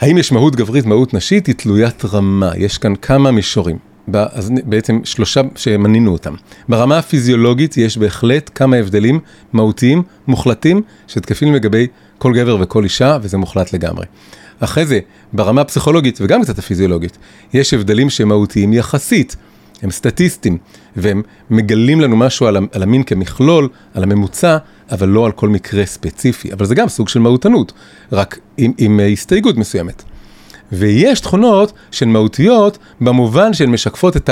האם 0.00 0.18
יש 0.18 0.32
מהות 0.32 0.56
גברית, 0.56 0.86
מהות 0.86 1.14
נשית, 1.14 1.46
היא 1.46 1.54
תלוית 1.54 2.04
רמה. 2.04 2.50
יש 2.56 2.78
כאן 2.78 2.96
כמה 2.96 3.30
מישורים. 3.30 3.78
אז 4.12 4.52
בעצם 4.64 5.00
שלושה 5.04 5.40
שמנינו 5.56 6.12
אותם. 6.12 6.34
ברמה 6.68 6.98
הפיזיולוגית 6.98 7.76
יש 7.76 7.98
בהחלט 7.98 8.50
כמה 8.54 8.76
הבדלים 8.76 9.20
מהותיים, 9.52 10.02
מוחלטים, 10.26 10.82
שתקפים 11.08 11.54
לגבי 11.54 11.86
כל 12.18 12.34
גבר 12.34 12.56
וכל 12.60 12.84
אישה, 12.84 13.18
וזה 13.22 13.36
מוחלט 13.36 13.72
לגמרי. 13.72 14.06
אחרי 14.60 14.86
זה, 14.86 15.00
ברמה 15.32 15.60
הפסיכולוגית 15.60 16.18
וגם 16.20 16.42
קצת 16.42 16.58
הפיזיולוגית, 16.58 17.18
יש 17.54 17.74
הבדלים 17.74 18.10
שמהותיים 18.10 18.72
יחסית. 18.72 19.36
הם 19.82 19.90
סטטיסטים, 19.90 20.58
והם 20.96 21.22
מגלים 21.50 22.00
לנו 22.00 22.16
משהו 22.16 22.46
על 22.46 22.82
המין 22.82 23.02
כמכלול, 23.02 23.68
על 23.94 24.02
הממוצע, 24.02 24.56
אבל 24.90 25.08
לא 25.08 25.26
על 25.26 25.32
כל 25.32 25.48
מקרה 25.48 25.86
ספציפי. 25.86 26.52
אבל 26.52 26.66
זה 26.66 26.74
גם 26.74 26.88
סוג 26.88 27.08
של 27.08 27.20
מהותנות, 27.20 27.72
רק 28.12 28.38
עם, 28.56 28.72
עם 28.78 29.00
אה, 29.00 29.06
הסתייגות 29.06 29.56
מסוימת. 29.56 30.02
ויש 30.72 31.20
תכונות 31.20 31.72
שהן 31.90 32.08
מהותיות 32.08 32.78
במובן 33.00 33.54
שהן 33.54 33.70
משקפות 33.70 34.16
את 34.16 34.30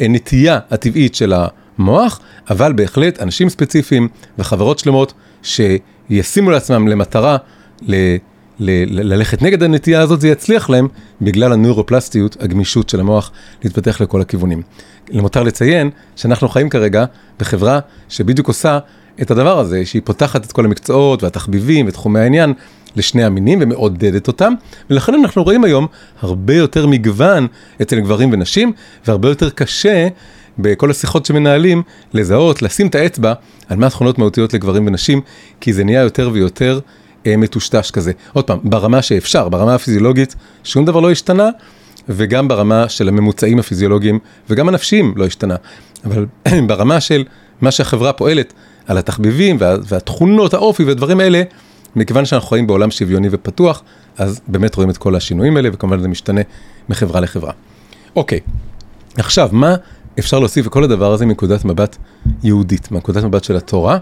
הנטייה 0.00 0.58
הטבעית 0.70 1.14
של 1.14 1.32
המוח, 1.36 2.20
אבל 2.50 2.72
בהחלט 2.72 3.22
אנשים 3.22 3.48
ספציפיים 3.48 4.08
וחברות 4.38 4.78
שלמות 4.78 5.12
שישימו 5.42 6.50
לעצמם 6.50 6.88
למטרה 6.88 7.36
ל... 7.82 8.16
ללכת 8.62 9.42
נגד 9.42 9.62
הנטייה 9.62 10.00
הזאת, 10.00 10.20
זה 10.20 10.28
יצליח 10.28 10.70
להם 10.70 10.88
בגלל 11.20 11.52
הנוירופלסטיות, 11.52 12.36
הגמישות 12.40 12.88
של 12.88 13.00
המוח 13.00 13.30
להתפתח 13.64 14.00
לכל 14.00 14.20
הכיוונים. 14.20 14.62
למותר 15.10 15.42
לציין 15.42 15.90
שאנחנו 16.16 16.48
חיים 16.48 16.68
כרגע 16.68 17.04
בחברה 17.38 17.80
שבדיוק 18.08 18.48
עושה 18.48 18.78
את 19.22 19.30
הדבר 19.30 19.58
הזה, 19.58 19.86
שהיא 19.86 20.02
פותחת 20.04 20.44
את 20.44 20.52
כל 20.52 20.64
המקצועות 20.64 21.22
והתחביבים 21.22 21.86
ותחומי 21.88 22.20
העניין 22.20 22.52
לשני 22.96 23.24
המינים 23.24 23.58
ומעודדת 23.62 24.28
אותם, 24.28 24.52
ולכן 24.90 25.14
אנחנו 25.14 25.42
רואים 25.42 25.64
היום 25.64 25.86
הרבה 26.20 26.54
יותר 26.54 26.86
מגוון 26.86 27.46
אצל 27.82 28.00
גברים 28.00 28.32
ונשים, 28.32 28.72
והרבה 29.06 29.28
יותר 29.28 29.50
קשה 29.50 30.08
בכל 30.58 30.90
השיחות 30.90 31.26
שמנהלים 31.26 31.82
לזהות, 32.14 32.62
לשים 32.62 32.86
את 32.86 32.94
האצבע 32.94 33.32
על 33.68 33.76
מה 33.76 33.86
התכונות 33.86 34.18
מהותיות 34.18 34.54
לגברים 34.54 34.86
ונשים, 34.86 35.20
כי 35.60 35.72
זה 35.72 35.84
נהיה 35.84 36.00
יותר 36.00 36.30
ויותר 36.32 36.80
אה, 37.26 37.36
מטושטש 37.36 37.90
כזה. 37.90 38.12
עוד 38.32 38.44
פעם, 38.44 38.58
ברמה 38.64 39.02
שאפשר, 39.02 39.48
ברמה 39.48 39.74
הפיזיולוגית, 39.74 40.34
שום 40.64 40.84
דבר 40.84 41.00
לא 41.00 41.10
השתנה, 41.10 41.48
וגם 42.08 42.48
ברמה 42.48 42.88
של 42.88 43.08
הממוצעים 43.08 43.58
הפיזיולוגיים, 43.58 44.18
וגם 44.50 44.68
הנפשיים 44.68 45.14
לא 45.16 45.26
השתנה. 45.26 45.56
אבל 46.04 46.26
ברמה 46.68 47.00
של 47.00 47.24
מה 47.60 47.70
שהחברה 47.70 48.12
פועלת 48.12 48.52
על 48.86 48.98
התחביבים 48.98 49.56
וה, 49.60 49.76
והתכונות, 49.84 50.54
האופי 50.54 50.84
והדברים 50.84 51.20
האלה, 51.20 51.42
מכיוון 51.96 52.24
שאנחנו 52.24 52.48
חיים 52.48 52.66
בעולם 52.66 52.90
שוויוני 52.90 53.28
ופתוח, 53.30 53.82
אז 54.18 54.40
באמת 54.48 54.74
רואים 54.74 54.90
את 54.90 54.96
כל 54.96 55.16
השינויים 55.16 55.56
האלה, 55.56 55.68
וכמובן 55.72 56.00
זה 56.00 56.08
משתנה 56.08 56.40
מחברה 56.88 57.20
לחברה. 57.20 57.52
אוקיי, 58.16 58.40
עכשיו, 59.16 59.48
מה 59.52 59.74
אפשר 60.18 60.38
להוסיף 60.38 60.66
לכל 60.66 60.84
הדבר 60.84 61.12
הזה 61.12 61.26
מנקודת 61.26 61.64
מבט 61.64 61.96
יהודית, 62.42 62.92
מנקודת 62.92 63.24
מבט 63.24 63.44
של 63.44 63.56
התורה, 63.56 63.98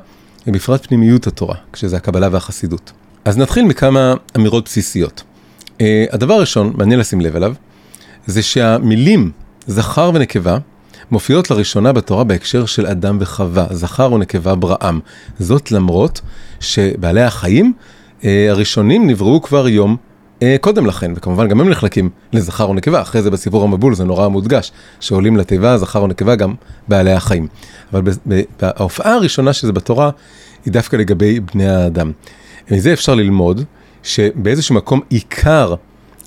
ובפרט 0.47 0.87
פנימיות 0.87 1.27
התורה, 1.27 1.55
כשזה 1.73 1.97
הקבלה 1.97 2.29
והחסידות. 2.33 2.93
אז 3.25 3.38
נתחיל 3.38 3.64
מכמה 3.64 4.14
אמירות 4.37 4.64
בסיסיות. 4.64 5.23
Uh, 5.67 5.81
הדבר 6.11 6.35
הראשון, 6.35 6.73
מעניין 6.77 7.01
לשים 7.01 7.21
לב 7.21 7.37
אליו, 7.37 7.55
זה 8.27 8.43
שהמילים 8.43 9.31
זכר 9.67 10.11
ונקבה 10.14 10.59
מופיעות 11.11 11.51
לראשונה 11.51 11.92
בתורה 11.92 12.25
בהקשר 12.25 12.66
של 12.66 12.87
אדם 12.87 13.18
וחווה, 13.21 13.66
זכר 13.71 14.12
ונקבה 14.12 14.55
בראם. 14.55 15.01
זאת 15.38 15.73
למרות 15.73 16.21
שבעלי 16.61 17.23
החיים 17.23 17.73
uh, 18.21 18.25
הראשונים 18.49 19.07
נבראו 19.07 19.42
כבר 19.42 19.68
יום 19.68 19.97
uh, 20.40 20.42
קודם 20.61 20.87
לכן, 20.87 21.12
וכמובן 21.16 21.49
גם 21.49 21.61
הם 21.61 21.68
נחלקים 21.68 22.11
לזכר 22.33 22.71
ונקבה, 22.71 23.01
אחרי 23.01 23.23
זה 23.23 23.31
בסיפור 23.31 23.64
המבול 23.64 23.94
זה 23.94 24.05
נורא 24.05 24.29
מודגש, 24.29 24.73
שעולים 25.01 25.37
לתיבה 25.37 25.79
זכר 25.79 26.03
ונקבה 26.03 26.37
גם 26.37 26.55
בעלי 26.88 27.12
החיים. 27.12 27.47
אבל 27.92 28.03
ההופעה 28.62 29.14
הראשונה 29.14 29.53
שזה 29.53 29.73
בתורה 29.73 30.11
היא 30.64 30.73
דווקא 30.73 30.97
לגבי 30.97 31.40
בני 31.40 31.68
האדם. 31.68 32.12
מזה 32.71 32.92
אפשר 32.92 33.14
ללמוד 33.14 33.64
שבאיזשהו 34.03 34.75
מקום 34.75 35.01
עיקר 35.09 35.75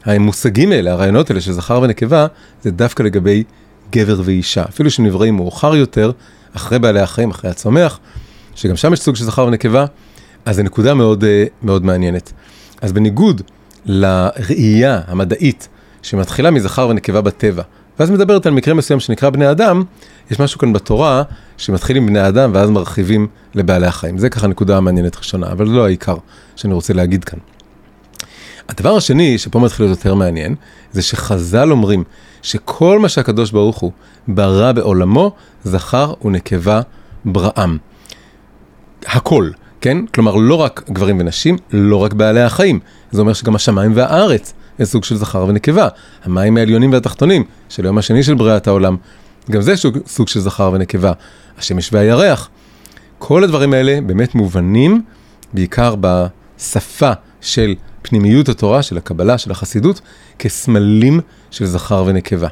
המושגים 0.06 0.72
האלה, 0.72 0.92
הרעיונות 0.92 1.30
האלה 1.30 1.42
של 1.42 1.52
זכר 1.52 1.80
ונקבה, 1.84 2.28
זה 2.62 2.72
דווקא 2.72 3.04
לגבי 3.04 3.44
גבר 3.92 4.22
ואישה. 4.26 4.64
אפילו 4.70 4.92
שנבראים 4.92 5.36
מאוחר 5.36 5.76
יותר, 5.76 6.12
אחרי 6.56 6.80
בעלי 6.80 7.00
החיים, 7.00 7.30
אחרי 7.30 7.50
הצומח, 7.50 8.00
שגם 8.56 8.76
שם 8.76 8.94
יש 8.94 9.00
סוג 9.00 9.16
של 9.16 9.24
זכר 9.24 9.46
ונקבה, 9.46 9.86
אז 10.46 10.56
זו 10.56 10.64
נקודה 10.64 10.94
מאוד, 10.94 11.24
אה, 11.24 11.46
מאוד 11.64 11.86
מעניינת. 11.86 12.32
אז 12.82 12.94
בניגוד 12.94 13.42
לראייה 13.86 15.02
המדעית 15.08 15.68
שמתחילה 16.02 16.52
מזכר 16.52 16.88
ונקבה 16.88 17.22
בטבע, 17.22 17.64
ואז 18.00 18.12
מדברת 18.12 18.46
על 18.46 18.54
מקרה 18.54 18.74
מסוים 18.74 19.00
שנקרא 19.00 19.30
בני 19.30 19.52
אדם, 19.52 19.84
יש 20.32 20.40
משהו 20.40 20.60
כאן 20.60 20.74
בתורה 20.74 21.24
שמתחיל 21.58 21.98
עם 21.98 22.06
בני 22.06 22.28
אדם 22.28 22.52
ואז 22.54 22.70
מרחיבים 22.70 23.28
לבעלי 23.56 23.88
החיים. 23.88 24.18
זה 24.18 24.30
ככה 24.30 24.48
נקודה 24.48 24.80
מעניינת 24.80 25.18
ראשונה, 25.18 25.52
אבל 25.52 25.68
זה 25.68 25.74
לא 25.74 25.86
העיקר 25.86 26.16
שאני 26.56 26.74
רוצה 26.74 26.94
להגיד 26.94 27.24
כאן. 27.24 27.40
הדבר 28.70 28.96
השני, 28.96 29.38
שפה 29.38 29.60
מתחיל 29.60 29.86
להיות 29.86 29.98
יותר 29.98 30.16
מעניין, 30.16 30.56
זה 30.92 31.02
שחז"ל 31.02 31.72
אומרים 31.72 32.04
שכל 32.42 33.00
מה 33.00 33.10
שהקדוש 33.10 33.52
ברוך 33.52 33.78
הוא 33.78 33.92
ברא 34.28 34.72
בעולמו, 34.72 35.32
זכר 35.64 36.14
ונקבה 36.26 36.82
בראם. 37.26 37.78
הכל, 39.06 39.50
כן? 39.82 40.06
כלומר, 40.06 40.36
לא 40.36 40.56
רק 40.56 40.84
גברים 40.90 41.20
ונשים, 41.20 41.58
לא 41.72 41.96
רק 41.96 42.14
בעלי 42.14 42.42
החיים. 42.42 42.80
זה 43.12 43.22
אומר 43.22 43.34
שגם 43.34 43.56
השמיים 43.56 43.92
והארץ 43.96 44.54
הם 44.80 44.86
סוג 44.86 45.04
של 45.04 45.16
זכר 45.16 45.46
ונקבה. 45.48 45.88
המים 46.24 46.58
העליונים 46.58 46.92
והתחתונים 46.92 47.44
של 47.70 47.86
היום 47.86 47.98
השני 47.98 48.24
של 48.24 48.34
בריאת 48.34 48.68
העולם, 48.68 48.98
גם 49.52 49.62
זה 49.62 49.76
סוג, 49.76 49.98
סוג 50.08 50.28
של 50.28 50.40
זכר 50.40 50.72
ונקבה. 50.74 51.14
השמש 51.58 51.94
והירח. 51.94 52.50
כל 53.20 53.44
הדברים 53.44 53.74
האלה 53.74 54.02
באמת 54.02 54.36
מובנים 54.36 55.02
בעיקר 55.54 55.96
בשפה 56.02 57.12
של 57.42 57.76
פנימיות 58.02 58.50
התורה, 58.50 58.84
של 58.84 58.98
הקבלה, 58.98 59.38
של 59.38 59.52
החסידות, 59.52 60.02
כסמלים 60.40 61.20
של 61.52 61.66
זכר 61.66 62.04
ונקבה. 62.08 62.48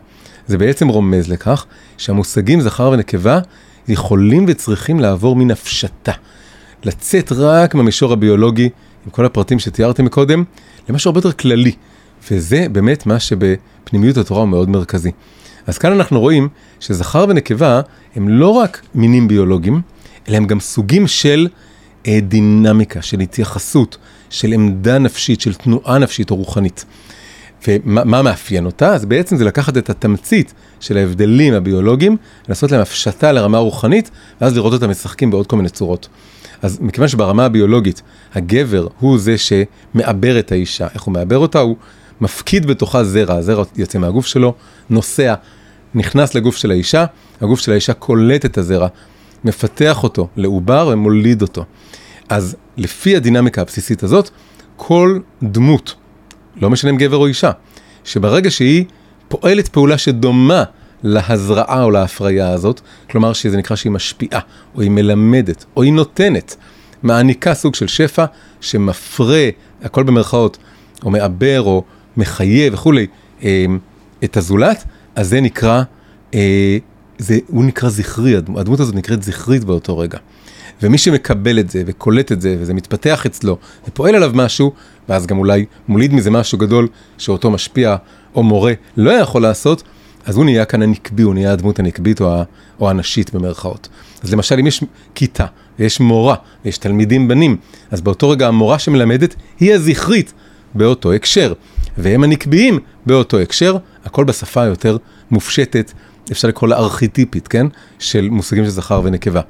זה 0.48 0.58
בעצם 0.58 0.88
רומז 0.88 1.30
לכך 1.30 1.66
שהמושגים 1.98 2.62
זכר 2.62 2.90
ונקבה 2.90 3.40
יכולים 3.88 4.46
וצריכים 4.48 5.00
לעבור 5.00 5.36
מן 5.36 5.52
הפשטה. 5.52 6.12
לצאת 6.84 7.32
רק 7.32 7.76
מהמישור 7.76 8.14
הביולוגי, 8.14 8.70
עם 9.06 9.12
כל 9.12 9.26
הפרטים 9.26 9.60
שתיארתי 9.60 10.02
מקודם, 10.02 10.44
למשהו 10.90 11.10
הרבה 11.10 11.18
יותר 11.18 11.32
כללי. 11.32 11.72
וזה 12.32 12.66
באמת 12.72 13.06
מה 13.06 13.20
שבפנימיות 13.20 14.18
התורה 14.18 14.42
הוא 14.42 14.50
מאוד 14.50 14.70
מרכזי. 14.70 15.12
אז 15.68 15.78
כאן 15.78 15.92
אנחנו 15.92 16.20
רואים 16.20 16.50
שזכר 16.80 17.26
ונקבה 17.30 17.82
הם 18.16 18.30
לא 18.30 18.50
רק 18.50 18.82
מינים 18.96 19.28
ביולוגיים, 19.28 19.82
אלא 20.30 20.38
הם 20.38 20.48
גם 20.48 20.60
סוגים 20.60 21.08
של 21.08 21.48
אה, 22.08 22.20
דינמיקה, 22.22 23.02
של 23.02 23.20
התייחסות, 23.20 23.98
של 24.30 24.52
עמדה 24.52 24.98
נפשית, 24.98 25.42
של 25.42 25.54
תנועה 25.54 25.98
נפשית 25.98 26.32
או 26.32 26.36
רוחנית. 26.36 26.86
ומה 27.68 28.22
מאפיין 28.22 28.66
אותה? 28.66 28.94
אז 28.94 29.06
בעצם 29.06 29.38
זה 29.38 29.46
לקחת 29.46 29.78
את 29.78 29.90
התמצית 29.90 30.54
של 30.80 30.98
ההבדלים 30.98 31.54
הביולוגיים, 31.54 32.18
לעשות 32.50 32.72
להם 32.72 32.82
הפשטה 32.82 33.32
לרמה 33.32 33.58
רוחנית, 33.58 34.12
ואז 34.42 34.56
לראות 34.56 34.74
אותם 34.74 34.90
משחקים 34.90 35.32
בעוד 35.32 35.48
כל 35.48 35.56
מיני 35.56 35.70
צורות. 35.70 36.08
אז 36.62 36.78
מכיוון 36.82 37.08
שברמה 37.08 37.46
הביולוגית, 37.46 38.02
הגבר 38.34 38.88
הוא 39.00 39.18
זה 39.18 39.36
שמעבר 39.38 40.40
את 40.40 40.52
האישה, 40.52 40.88
איך 40.94 41.02
הוא 41.02 41.14
מעבר 41.14 41.38
אותה? 41.38 41.60
הוא 41.60 41.76
מפקיד 42.22 42.66
בתוכה 42.66 43.04
זרע, 43.04 43.36
הזרע 43.36 43.64
יוצא 43.76 44.00
מהגוף 44.00 44.26
שלו, 44.26 44.54
נוסע, 44.90 45.34
נכנס 45.96 46.36
לגוף 46.36 46.58
של 46.58 46.72
האישה, 46.72 47.06
הגוף 47.42 47.60
של 47.60 47.72
האישה 47.72 47.94
קולט 47.94 48.46
את 48.46 48.58
הזרע, 48.58 48.88
מפתח 49.44 50.04
אותו 50.04 50.28
לעובר 50.38 50.90
ומוליד 50.94 51.42
אותו. 51.42 51.66
אז 52.30 52.56
לפי 52.78 53.16
הדינמיקה 53.16 53.62
הבסיסית 53.62 54.04
הזאת, 54.04 54.30
כל 54.76 55.20
דמות, 55.44 55.96
לא 56.62 56.70
משנה 56.70 56.92
אם 56.92 56.98
גבר 56.98 57.18
או 57.18 57.28
אישה, 57.28 57.52
שברגע 58.04 58.52
שהיא 58.52 58.86
פועלת 59.28 59.68
פעולה 59.68 59.98
שדומה 59.98 60.64
להזרעה 61.04 61.84
או 61.84 61.92
להפריה 61.92 62.50
הזאת, 62.50 62.82
כלומר 63.10 63.34
שזה 63.34 63.58
נקרא 63.58 63.76
שהיא 63.76 63.92
משפיעה, 63.92 64.40
או 64.76 64.82
היא 64.82 64.92
מלמדת, 64.92 65.66
או 65.76 65.84
היא 65.84 65.94
נותנת, 65.94 66.56
מעניקה 67.04 67.54
סוג 67.54 67.76
של 67.76 67.88
שפע 67.88 68.26
שמפרה, 68.62 69.50
הכל 69.84 70.04
במרכאות, 70.04 70.58
או 71.04 71.10
מעבר, 71.10 71.62
או 71.62 71.84
מחיה 72.18 72.74
וכולי, 72.74 73.08
אה, 73.44 73.66
את 74.24 74.38
הזולת, 74.38 74.84
אז 75.16 75.30
זה 75.30 75.42
נקרא, 75.42 75.84
אה, 76.34 76.78
זה, 77.18 77.40
הוא 77.48 77.66
נקרא 77.66 77.90
זכרי, 77.90 78.36
הדמות 78.36 78.80
הזאת 78.80 78.96
נקראת 78.96 79.24
זכרית 79.24 79.64
באותו 79.64 79.98
רגע. 79.98 80.18
ומי 80.84 80.98
שמקבל 80.98 81.60
את 81.60 81.70
זה 81.70 81.84
וקולט 81.86 82.32
את 82.32 82.42
זה 82.42 82.56
וזה 82.60 82.74
מתפתח 82.74 83.26
אצלו 83.26 83.58
ופועל 83.88 84.16
עליו 84.16 84.32
משהו, 84.34 84.72
ואז 85.10 85.28
גם 85.28 85.38
אולי 85.38 85.66
מוליד 85.88 86.14
מזה 86.14 86.32
משהו 86.32 86.58
גדול 86.58 86.88
שאותו 87.18 87.50
משפיע 87.52 87.96
או 88.36 88.44
מורה 88.44 88.74
לא 88.98 89.12
יכול 89.12 89.42
לעשות, 89.42 89.84
אז 90.26 90.38
הוא 90.38 90.46
נהיה 90.46 90.66
כאן 90.66 90.82
הנקבי, 90.82 91.24
הוא 91.24 91.34
נהיה 91.34 91.54
הדמות 91.54 91.80
הנקבית 91.80 92.22
או, 92.22 92.34
ה, 92.34 92.44
או 92.80 92.90
הנשית 92.90 93.34
במרכאות. 93.34 93.88
אז 94.24 94.34
למשל 94.34 94.60
אם 94.60 94.68
יש 94.68 94.84
כיתה 95.16 95.46
ויש 95.80 96.00
מורה 96.00 96.36
ויש 96.66 96.78
תלמידים 96.78 97.28
בנים, 97.28 97.58
אז 97.92 98.02
באותו 98.02 98.30
רגע 98.30 98.48
המורה 98.48 98.80
שמלמדת 98.80 99.36
היא 99.60 99.74
הזכרית 99.74 100.34
באותו 100.74 101.14
הקשר, 101.14 101.54
והם 101.98 102.24
הנקביים 102.24 102.80
באותו 103.06 103.40
הקשר, 103.40 103.78
הכל 104.06 104.24
בשפה 104.24 104.62
היותר 104.62 104.98
מופשטת, 105.32 105.92
אפשר 106.32 106.48
לקרוא 106.48 106.70
לה 106.70 106.78
ארכיטיפית, 106.78 107.48
כן? 107.48 107.68
של 108.00 108.30
מושגים 108.30 108.64
של 108.64 108.70
זכר 108.70 109.02
ונקבה. 109.04 109.42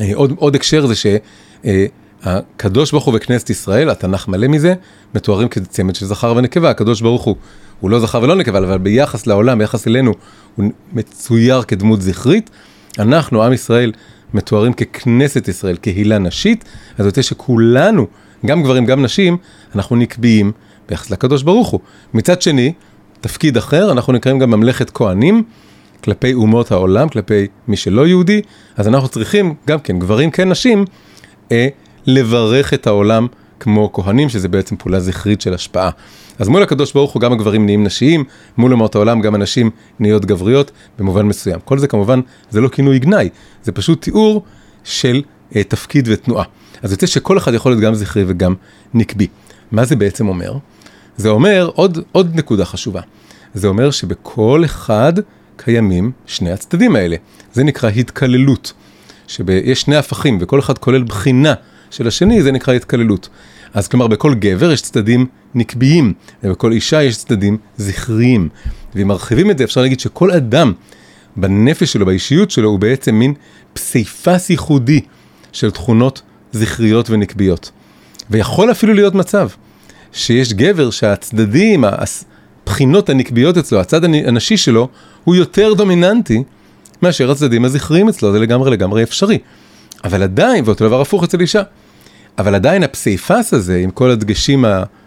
אה, 0.00 0.10
עוד, 0.14 0.32
עוד 0.36 0.54
הקשר 0.54 0.86
זה 0.86 0.94
שהקדוש 0.94 2.90
ברוך 2.90 3.04
הוא 3.04 3.14
וכנסת 3.16 3.50
ישראל, 3.50 3.90
התנ"ך 3.90 4.28
מלא 4.28 4.48
מזה, 4.48 4.74
מתוארים 5.14 5.48
כצמד 5.48 5.94
של 5.94 6.06
זכר 6.06 6.34
ונקבה, 6.36 6.70
הקדוש 6.70 7.00
ברוך 7.00 7.24
הוא, 7.24 7.36
הוא 7.80 7.90
לא 7.90 8.00
זכר 8.00 8.22
ולא 8.22 8.34
נקבה, 8.34 8.58
אבל 8.58 8.78
ביחס 8.78 9.26
לעולם, 9.26 9.58
ביחס 9.58 9.86
אלינו, 9.86 10.12
הוא 10.56 10.70
מצויר 10.92 11.62
כדמות 11.62 12.02
זכרית. 12.02 12.50
אנחנו, 12.98 13.42
עם 13.42 13.52
ישראל, 13.52 13.92
מתוארים 14.34 14.72
ככנסת 14.72 15.48
ישראל, 15.48 15.76
קהילה 15.76 16.18
נשית, 16.18 16.64
אז 16.98 17.06
יוצא 17.06 17.22
שכולנו, 17.22 18.06
גם 18.46 18.62
גברים, 18.62 18.86
גם 18.86 19.02
נשים, 19.02 19.36
אנחנו 19.74 19.96
נקביים 19.96 20.52
ביחס 20.88 21.10
לקדוש 21.10 21.42
ברוך 21.42 21.68
הוא. 21.68 21.80
מצד 22.14 22.42
שני, 22.42 22.72
תפקיד 23.20 23.56
אחר, 23.56 23.92
אנחנו 23.92 24.12
נקראים 24.12 24.38
גם 24.38 24.50
ממלכת 24.50 24.90
כהנים, 24.90 25.42
כלפי 26.04 26.34
אומות 26.34 26.72
העולם, 26.72 27.08
כלפי 27.08 27.46
מי 27.68 27.76
שלא 27.76 28.06
יהודי, 28.06 28.42
אז 28.76 28.88
אנחנו 28.88 29.08
צריכים, 29.08 29.54
גם 29.66 29.78
כן, 29.78 29.98
גברים 29.98 30.30
כן 30.30 30.48
נשים, 30.48 30.84
אה, 31.52 31.68
לברך 32.06 32.74
את 32.74 32.86
העולם 32.86 33.26
כמו 33.60 33.92
כהנים, 33.92 34.28
שזה 34.28 34.48
בעצם 34.48 34.76
פעולה 34.76 35.00
זכרית 35.00 35.40
של 35.40 35.54
השפעה. 35.54 35.90
אז 36.38 36.48
מול 36.48 36.62
הקדוש 36.62 36.92
ברוך 36.92 37.12
הוא 37.12 37.20
גם 37.20 37.32
הגברים 37.32 37.64
נהיים 37.64 37.84
נשיים, 37.84 38.24
מול 38.56 38.72
אומות 38.72 38.94
העולם 38.94 39.20
גם 39.20 39.34
הנשים 39.34 39.70
נהיות 40.00 40.24
גבריות 40.24 40.70
במובן 40.98 41.26
מסוים. 41.26 41.60
כל 41.64 41.78
זה 41.78 41.86
כמובן, 41.86 42.20
זה 42.50 42.60
לא 42.60 42.68
כינוי 42.68 42.98
גנאי, 42.98 43.28
זה 43.62 43.72
פשוט 43.72 44.02
תיאור 44.02 44.44
של 44.84 45.22
אה, 45.56 45.64
תפקיד 45.64 46.08
ותנועה. 46.12 46.44
אז 46.82 46.92
יוצא 46.92 47.06
שכל 47.06 47.38
אחד 47.38 47.54
יכול 47.54 47.72
להיות 47.72 47.82
גם 47.82 47.94
זכרי 47.94 48.24
וגם 48.26 48.54
נקבי. 48.94 49.26
מה 49.72 49.84
זה 49.84 49.96
בעצם 49.96 50.28
אומר? 50.28 50.52
זה 51.16 51.28
אומר 51.28 51.70
עוד, 51.74 51.98
עוד 52.12 52.34
נקודה 52.34 52.64
חשובה. 52.64 53.00
זה 53.54 53.68
אומר 53.68 53.90
שבכל 53.90 54.62
אחד 54.64 55.12
קיימים 55.58 56.12
שני 56.26 56.50
הצדדים 56.50 56.96
האלה. 56.96 57.16
זה 57.52 57.64
נקרא 57.64 57.90
התקללות. 57.90 58.72
שיש 59.26 59.80
שני 59.80 59.96
הפכים 59.96 60.38
וכל 60.40 60.60
אחד 60.60 60.78
כולל 60.78 61.02
בחינה 61.02 61.54
של 61.90 62.08
השני, 62.08 62.42
זה 62.42 62.52
נקרא 62.52 62.74
התקללות. 62.74 63.28
אז 63.74 63.88
כלומר, 63.88 64.06
בכל 64.06 64.34
גבר 64.34 64.72
יש 64.72 64.82
צדדים 64.82 65.26
נקביים, 65.54 66.12
ובכל 66.42 66.72
אישה 66.72 67.02
יש 67.02 67.16
צדדים 67.16 67.56
זכריים. 67.76 68.48
ואם 68.94 69.08
מרחיבים 69.08 69.50
את 69.50 69.58
זה, 69.58 69.64
אפשר 69.64 69.80
להגיד 69.80 70.00
שכל 70.00 70.30
אדם, 70.30 70.72
בנפש 71.36 71.92
שלו, 71.92 72.06
באישיות 72.06 72.50
שלו, 72.50 72.68
הוא 72.68 72.78
בעצם 72.78 73.14
מין 73.14 73.34
פסיפס 73.72 74.50
ייחודי 74.50 75.00
של 75.52 75.70
תכונות 75.70 76.22
זכריות 76.52 77.10
ונקביות. 77.10 77.70
ויכול 78.30 78.70
אפילו 78.70 78.94
להיות 78.94 79.14
מצב 79.14 79.48
שיש 80.12 80.52
גבר 80.52 80.90
שהצדדים, 80.90 81.84
הבחינות 82.68 83.08
הנקביות 83.08 83.56
אצלו, 83.56 83.80
הצד 83.80 84.04
הנשי 84.04 84.56
שלו, 84.56 84.88
הוא 85.24 85.34
יותר 85.34 85.74
דומיננטי 85.74 86.42
מאשר 87.02 87.30
הצדדים 87.30 87.64
הזכריים 87.64 88.08
אצלו, 88.08 88.32
זה 88.32 88.38
לגמרי 88.38 88.70
לגמרי 88.70 89.02
אפשרי. 89.02 89.38
אבל 90.04 90.22
עדיין, 90.22 90.64
ואותו 90.66 90.86
דבר 90.88 91.00
הפוך 91.00 91.24
אצל 91.24 91.40
אישה, 91.40 91.62
אבל 92.38 92.54
עדיין 92.54 92.82
הפסיפס 92.82 93.54
הזה, 93.54 93.78
עם 93.78 93.90
כל 93.90 94.10
הדגשים 94.10 94.64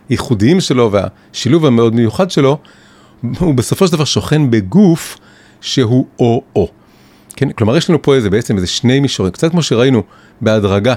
הייחודיים 0.09 0.61
שלו 0.61 0.91
והשילוב 0.91 1.65
המאוד 1.65 1.95
מיוחד 1.95 2.31
שלו, 2.31 2.57
הוא 3.39 3.53
בסופו 3.53 3.87
של 3.87 3.93
דבר 3.93 4.05
שוכן 4.05 4.51
בגוף 4.51 5.17
שהוא 5.61 6.05
או-או. 6.19 6.67
כן? 7.35 7.51
כלומר, 7.51 7.77
יש 7.77 7.89
לנו 7.89 8.01
פה 8.01 8.15
איזה 8.15 8.29
בעצם 8.29 8.55
איזה 8.55 8.67
שני 8.67 8.99
מישורים, 8.99 9.31
קצת 9.31 9.51
כמו 9.51 9.63
שראינו 9.63 10.03
בהדרגה, 10.41 10.93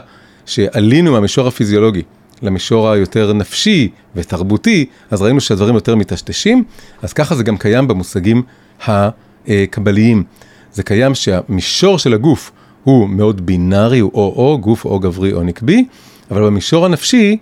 שעלינו 0.47 1.13
מהמישור 1.13 1.49
הפיזיולוגי 1.49 2.03
למישור 2.43 2.91
היותר 2.91 3.33
נפשי 3.33 3.89
ותרבותי, 4.17 4.87
אז 5.11 5.23
ראינו 5.23 5.41
שהדברים 5.41 5.75
יותר 5.75 5.97
מטשטשים, 5.97 6.65
אז 7.03 7.13
ככה 7.13 7.35
זה 7.35 7.43
גם 7.43 7.57
קיים 7.57 7.89
במושגים 7.89 8.43
הקבליים. 8.87 10.25
זה 10.73 10.83
קיים 10.83 11.15
שהמישור 11.15 11.99
של 11.99 12.15
הגוף 12.15 12.53
הוא 12.85 13.09
מאוד 13.09 13.47
בינארי, 13.47 13.99
הוא 13.99 14.11
או-או, 14.15 14.59
גוף 14.59 14.85
או 14.85 15.01
גברי 15.01 15.33
או 15.33 15.43
נקבי, 15.43 15.85
אבל 16.31 16.43
במישור 16.43 16.87
הנפשי, 16.87 17.37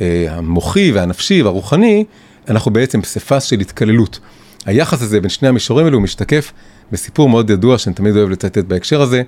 אה, 0.00 0.26
המוחי 0.28 0.92
והנפשי 0.92 1.42
והרוחני, 1.42 2.04
אנחנו 2.48 2.70
בעצם 2.70 3.02
פסיפס 3.02 3.44
של 3.44 3.60
התקללות. 3.60 4.20
היחס 4.66 5.02
הזה 5.02 5.20
בין 5.20 5.30
שני 5.30 5.48
המישורים 5.48 5.86
האלו 5.86 6.00
משתקף 6.00 6.52
בסיפור 6.92 7.28
מאוד 7.28 7.50
ידוע 7.50 7.78
שאני 7.78 7.94
תמיד 7.94 8.16
אוהב 8.16 8.30
לצטט 8.30 8.64
בהקשר 8.64 9.02
הזה, 9.02 9.22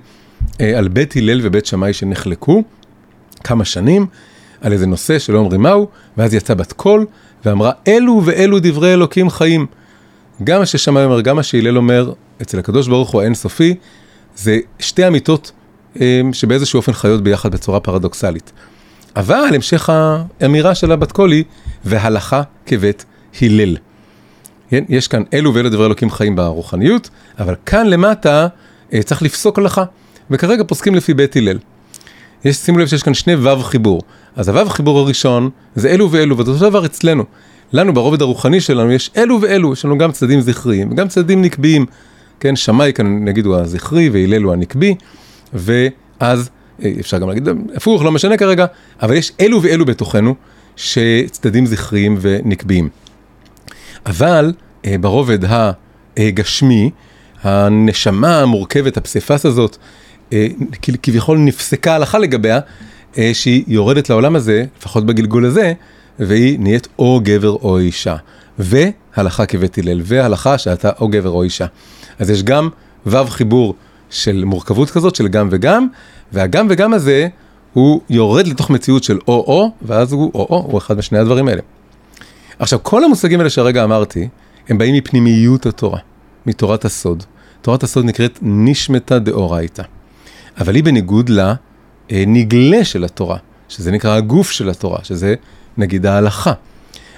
אה, 0.61 0.77
על 0.77 0.87
בית 0.87 1.15
הלל 1.15 1.39
ובית 1.43 1.65
שמאי 1.65 1.93
שנחלקו 1.93 2.63
כמה 3.43 3.65
שנים 3.65 4.05
על 4.61 4.73
איזה 4.73 4.87
נושא 4.87 5.19
שלא 5.19 5.39
אומרים 5.39 5.61
מהו, 5.61 5.87
ואז 6.17 6.33
יצאה 6.33 6.55
בת 6.55 6.73
קול 6.73 7.05
ואמרה 7.45 7.71
אלו 7.87 8.21
ואלו 8.25 8.57
דברי 8.61 8.93
אלוקים 8.93 9.29
חיים. 9.29 9.65
גם 10.43 10.59
מה 10.59 10.65
ששמאי 10.65 11.03
אומר, 11.03 11.21
גם 11.21 11.35
מה 11.35 11.43
שהלל 11.43 11.77
אומר, 11.77 12.13
אצל 12.41 12.59
הקדוש 12.59 12.87
ברוך 12.87 13.09
הוא 13.09 13.21
האינסופי, 13.21 13.75
זה 14.35 14.59
שתי 14.79 15.07
אמיתות 15.07 15.51
אה, 16.01 16.21
שבאיזשהו 16.33 16.77
אופן 16.77 16.93
חיות 16.93 17.23
ביחד 17.23 17.51
בצורה 17.51 17.79
פרדוקסלית. 17.79 18.51
אבל 19.15 19.49
המשך 19.55 19.89
האמירה 19.89 20.75
של 20.75 20.91
הבת 20.91 21.11
קול 21.11 21.31
היא, 21.31 21.43
והלכה 21.85 22.41
כבית 22.65 23.05
הלל. 23.41 23.77
כן? 24.69 24.83
יש 24.89 25.07
כאן 25.07 25.23
אלו 25.33 25.53
ואלו 25.53 25.69
דברי 25.69 25.85
אלוקים 25.85 26.09
חיים 26.09 26.35
ברוחניות, 26.35 27.09
אבל 27.39 27.55
כאן 27.65 27.87
למטה 27.87 28.47
אה, 28.93 29.03
צריך 29.03 29.21
לפסוק 29.21 29.59
הלכה, 29.59 29.83
וכרגע 30.31 30.63
פוסקים 30.67 30.95
לפי 30.95 31.13
בית 31.13 31.35
הלל. 31.35 31.57
יש, 32.45 32.57
שימו 32.57 32.77
לב 32.77 32.87
שיש 32.87 33.03
כאן 33.03 33.13
שני 33.13 33.35
וו 33.35 33.59
חיבור. 33.63 34.01
אז 34.35 34.49
הוו 34.49 34.69
חיבור 34.69 34.99
הראשון 34.99 35.49
זה 35.75 35.89
אלו 35.89 36.11
ואלו, 36.11 36.37
ואותו 36.37 36.57
דבר 36.57 36.85
אצלנו. 36.85 37.23
לנו 37.73 37.93
ברובד 37.93 38.21
הרוחני 38.21 38.61
שלנו 38.61 38.91
יש 38.91 39.11
אלו 39.17 39.41
ואלו, 39.41 39.73
יש 39.73 39.85
לנו 39.85 39.97
גם 39.97 40.11
צדדים 40.11 40.41
זכריים 40.41 40.91
וגם 40.91 41.07
צדדים 41.07 41.41
נקביים. 41.41 41.85
כן, 42.39 42.55
שמאי 42.55 42.93
כאן 42.93 43.25
נגיד 43.25 43.45
הוא 43.45 43.55
הזכרי 43.55 44.09
והלל 44.09 44.43
הוא 44.43 44.53
הנקבי, 44.53 44.95
ואז 45.53 46.49
אה, 46.83 46.91
אפשר 46.99 47.17
גם 47.17 47.27
להגיד 47.27 47.47
הפוך, 47.75 48.03
לא 48.03 48.11
משנה 48.11 48.37
כרגע, 48.37 48.65
אבל 49.01 49.13
יש 49.13 49.31
אלו 49.39 49.63
ואלו 49.63 49.85
בתוכנו 49.85 50.35
שצדדים 50.75 51.65
זכריים 51.65 52.17
ונקביים. 52.21 52.89
אבל 54.05 54.53
אה, 54.85 54.95
ברובד 55.01 55.39
הגשמי, 56.17 56.89
הנשמה 57.43 58.39
המורכבת, 58.39 58.97
הפסיפס 58.97 59.45
הזאת, 59.45 59.77
כביכול 61.03 61.37
נפסקה 61.37 61.95
הלכה 61.95 62.19
לגביה, 62.19 62.59
אה, 63.17 63.31
שהיא 63.33 63.63
יורדת 63.67 64.09
לעולם 64.09 64.35
הזה, 64.35 64.65
לפחות 64.79 65.05
בגלגול 65.05 65.45
הזה, 65.45 65.73
והיא 66.19 66.59
נהיית 66.59 66.87
או 66.99 67.19
גבר 67.23 67.49
או 67.49 67.77
אישה. 67.77 68.15
והלכה 68.59 69.45
כבית 69.45 69.77
הלל, 69.77 70.01
והלכה 70.03 70.57
שאתה 70.57 70.89
או 70.99 71.07
גבר 71.07 71.29
או 71.29 71.43
אישה. 71.43 71.65
אז 72.19 72.29
יש 72.29 72.43
גם 72.43 72.69
וו 73.05 73.25
חיבור 73.27 73.75
של 74.09 74.43
מורכבות 74.45 74.89
כזאת, 74.89 75.15
של 75.15 75.27
גם 75.27 75.47
וגם, 75.51 75.87
והגם 76.33 76.67
וגם 76.69 76.93
הזה, 76.93 77.27
הוא 77.73 78.01
יורד 78.09 78.47
לתוך 78.47 78.69
מציאות 78.69 79.03
של 79.03 79.19
או-או, 79.27 79.71
ואז 79.81 80.13
הוא 80.13 80.31
או-או, 80.35 80.67
הוא 80.71 80.77
אחד 80.77 80.97
משני 80.97 81.17
הדברים 81.17 81.47
האלה. 81.47 81.61
עכשיו, 82.59 82.79
כל 82.83 83.03
המושגים 83.03 83.39
האלה 83.39 83.49
שהרגע 83.49 83.83
אמרתי, 83.83 84.27
הם 84.69 84.77
באים 84.77 84.95
מפנימיות 84.95 85.65
התורה, 85.65 85.99
מתורת 86.45 86.85
הסוד. 86.85 87.23
תורת 87.61 87.83
הסוד 87.83 88.05
נקראת 88.05 88.39
נשמתא 88.41 89.17
דאורייתא. 89.17 89.83
אבל 90.59 90.75
היא 90.75 90.83
בניגוד 90.83 91.31
לנגלה 92.09 92.85
של 92.85 93.03
התורה, 93.03 93.37
שזה 93.69 93.91
נקרא 93.91 94.15
הגוף 94.15 94.51
של 94.51 94.69
התורה, 94.69 94.99
שזה 95.03 95.35
נגיד 95.77 96.05
ההלכה. 96.05 96.53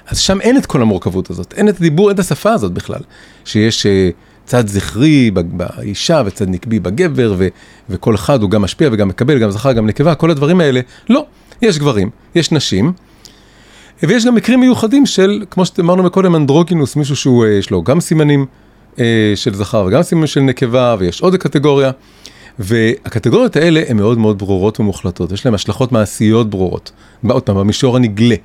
אז 0.08 0.20
שם 0.20 0.42
אין 0.42 0.58
את 0.58 0.66
כל 0.66 0.82
המורכבות 0.82 1.30
הזאת, 1.30 1.54
אין 1.58 1.70
את 1.70 1.78
הדיבור, 1.78 2.10
אין 2.10 2.16
את 2.16 2.20
השפה 2.20 2.52
הזאת 2.52 2.72
בכלל, 2.72 3.02
שיש 3.46 3.86
אה, 3.86 4.10
צד 4.46 4.68
זכרי 4.68 5.32
באישה 5.32 6.22
וצד 6.26 6.50
נקבי 6.50 6.80
בגבר, 6.80 7.36
ו- 7.38 7.48
וכל 7.90 8.16
אחד 8.16 8.42
הוא 8.42 8.50
גם 8.50 8.62
משפיע 8.62 8.90
וגם 8.92 9.08
מקבל, 9.08 9.40
גם 9.40 9.52
זכר, 9.52 9.72
גם 9.72 9.88
נקבה, 9.88 10.16
כל 10.16 10.32
הדברים 10.32 10.62
האלה. 10.62 10.82
לא, 11.10 11.26
יש 11.62 11.80
גברים, 11.80 12.10
יש 12.36 12.52
נשים, 12.52 12.94
ויש 14.04 14.26
גם 14.26 14.36
מקרים 14.36 14.60
מיוחדים 14.60 15.06
של, 15.06 15.44
כמו 15.52 15.66
שאמרנו 15.66 16.04
מקודם, 16.04 16.36
אנדרוגינוס, 16.36 16.96
מישהו 16.96 17.16
שהוא, 17.16 17.46
אה, 17.46 17.50
יש 17.50 17.72
לו 17.72 17.84
גם 17.84 18.00
סימנים 18.00 18.46
אה, 19.00 19.34
של 19.36 19.54
זכר 19.54 19.84
וגם 19.88 20.04
סימנים 20.04 20.28
של 20.28 20.42
נקבה, 20.42 20.96
ויש 21.00 21.22
עוד 21.22 21.36
קטגוריה. 21.36 21.92
והקטגוריות 22.60 23.56
האלה 23.56 23.84
הן 23.88 23.98
מאוד 23.98 24.18
מאוד 24.18 24.38
ברורות 24.38 24.80
ומוחלטות, 24.80 25.32
יש 25.32 25.46
להן 25.46 25.54
השלכות 25.54 25.92
מעשיות 25.92 26.50
ברורות. 26.50 26.92
עוד 27.30 27.44
פעם, 27.44 27.58
במישור 27.58 27.96
הנגלה. 27.96 28.36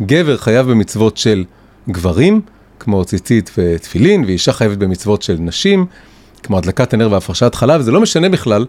גבר 0.00 0.36
חייב 0.36 0.70
במצוות 0.70 1.16
של 1.16 1.44
גברים, 1.88 2.40
כמו 2.78 3.04
ציצית 3.04 3.50
ותפילין, 3.58 4.24
ואישה 4.24 4.52
חייבת 4.52 4.78
במצוות 4.78 5.22
של 5.22 5.36
נשים, 5.40 5.86
כמו 6.42 6.58
הדלקת 6.58 6.94
הנר 6.94 7.12
והפרשת 7.12 7.54
חלב, 7.54 7.80
זה 7.80 7.90
לא 7.90 8.00
משנה 8.00 8.28
בכלל 8.28 8.66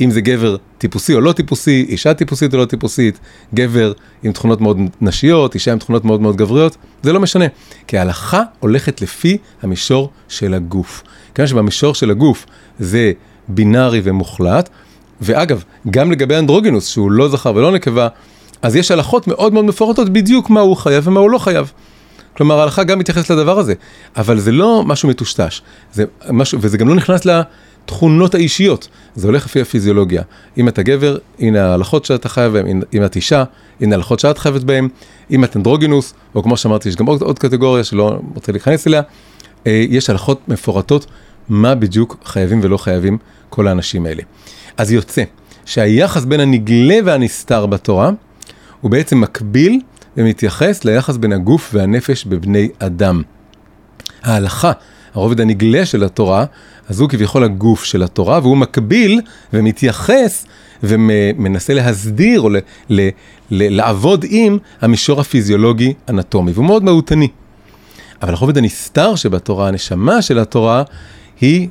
אם 0.00 0.10
זה 0.10 0.20
גבר 0.20 0.56
טיפוסי 0.78 1.14
או 1.14 1.20
לא 1.20 1.32
טיפוסי, 1.32 1.86
אישה 1.88 2.14
טיפוסית 2.14 2.54
או 2.54 2.58
לא 2.58 2.64
טיפוסית, 2.64 3.18
גבר 3.54 3.92
עם 4.22 4.32
תכונות 4.32 4.60
מאוד 4.60 4.78
נשיות, 5.00 5.54
אישה 5.54 5.72
עם 5.72 5.78
תכונות 5.78 6.04
מאוד 6.04 6.20
מאוד 6.20 6.36
גבריות, 6.36 6.76
זה 7.02 7.12
לא 7.12 7.20
משנה. 7.20 7.44
כי 7.86 7.98
ההלכה 7.98 8.42
הולכת 8.60 9.02
לפי 9.02 9.38
המישור 9.62 10.10
של 10.28 10.54
הגוף. 10.54 11.02
כיוון 11.34 11.48
שבמישור 11.48 11.94
של 11.94 12.10
הגוף 12.10 12.46
זה 12.78 13.12
בינארי 13.48 14.00
ומוחלט, 14.04 14.68
ואגב, 15.20 15.64
גם 15.90 16.12
לגבי 16.12 16.36
אנדרוגינוס, 16.36 16.86
שהוא 16.86 17.10
לא 17.10 17.28
זכר 17.28 17.52
ולא 17.54 17.72
נקבה, 17.72 18.08
אז 18.62 18.76
יש 18.76 18.90
הלכות 18.90 19.26
מאוד 19.26 19.52
מאוד 19.52 19.64
מפורטות 19.64 20.08
בדיוק 20.08 20.50
מה 20.50 20.60
הוא 20.60 20.76
חייב 20.76 21.08
ומה 21.08 21.20
הוא 21.20 21.30
לא 21.30 21.38
חייב. 21.38 21.72
כלומר, 22.36 22.60
ההלכה 22.60 22.84
גם 22.84 22.98
מתייחסת 22.98 23.30
לדבר 23.30 23.58
הזה, 23.58 23.74
אבל 24.16 24.38
זה 24.38 24.52
לא 24.52 24.82
משהו 24.86 25.08
מטושטש, 25.08 25.62
זה 25.92 26.04
משהו, 26.30 26.58
וזה 26.60 26.78
גם 26.78 26.88
לא 26.88 26.94
נכנס 26.94 27.26
לתכונות 27.26 28.34
האישיות, 28.34 28.88
זה 29.14 29.26
הולך 29.26 29.46
לפי 29.46 29.60
הפיזיולוגיה. 29.60 30.22
אם 30.58 30.68
אתה 30.68 30.82
גבר, 30.82 31.16
הנה 31.38 31.66
ההלכות 31.66 32.04
שאתה 32.04 32.28
חייב 32.28 32.52
בהן, 32.52 32.82
אם 32.94 33.04
את 33.04 33.16
אישה, 33.16 33.44
הנה 33.80 33.94
ההלכות 33.94 34.20
שאת 34.20 34.38
חייבת 34.38 34.60
בהן, 34.60 34.88
אם 35.30 35.44
את 35.44 35.56
אנדרוגינוס, 35.56 36.14
או 36.34 36.42
כמו 36.42 36.56
שאמרתי, 36.56 36.88
יש 36.88 36.96
גם 36.96 37.06
עוד, 37.06 37.22
עוד 37.22 37.38
קטגוריה 37.38 37.84
שלא 37.84 38.18
רוצה 38.34 38.52
להיכנס 38.52 38.86
אליה, 38.86 39.02
אה, 39.66 39.84
יש 39.88 40.10
הלכות 40.10 40.48
מפורטות 40.48 41.06
מה 41.48 41.74
בדיוק 41.74 42.16
חייבים 42.24 42.60
ולא 42.62 42.76
חייבים 42.76 43.18
כל 43.48 43.68
האנשים 43.68 44.06
האלה. 44.06 44.22
אז 44.76 44.92
יוצא 44.92 45.22
שהיחס 45.64 46.24
בין 46.24 46.40
הנגלה 46.40 46.98
והנסתר 47.04 47.66
בתורה, 47.66 48.10
הוא 48.80 48.90
בעצם 48.90 49.20
מקביל 49.20 49.80
ומתייחס 50.16 50.84
ליחס 50.84 51.16
בין 51.16 51.32
הגוף 51.32 51.70
והנפש 51.72 52.24
בבני 52.24 52.68
אדם. 52.78 53.22
ההלכה, 54.22 54.72
הרובד 55.14 55.40
הנגלה 55.40 55.86
של 55.86 56.04
התורה, 56.04 56.44
אז 56.88 57.00
הוא 57.00 57.08
כביכול 57.08 57.44
הגוף 57.44 57.84
של 57.84 58.02
התורה, 58.02 58.38
והוא 58.42 58.56
מקביל 58.56 59.20
ומתייחס 59.52 60.46
ומנסה 60.82 61.74
להסדיר 61.74 62.40
או 62.40 62.48
ל, 62.48 62.56
ל, 62.90 63.08
ל, 63.50 63.76
לעבוד 63.76 64.24
עם 64.28 64.58
המישור 64.80 65.20
הפיזיולוגי 65.20 65.94
אנטומי, 66.08 66.52
והוא 66.52 66.66
מאוד 66.66 66.84
מהותני. 66.84 67.28
אבל 68.22 68.34
הרובד 68.34 68.58
הנסתר 68.58 69.14
שבתורה, 69.14 69.68
הנשמה 69.68 70.22
של 70.22 70.38
התורה, 70.38 70.82
היא, 71.40 71.68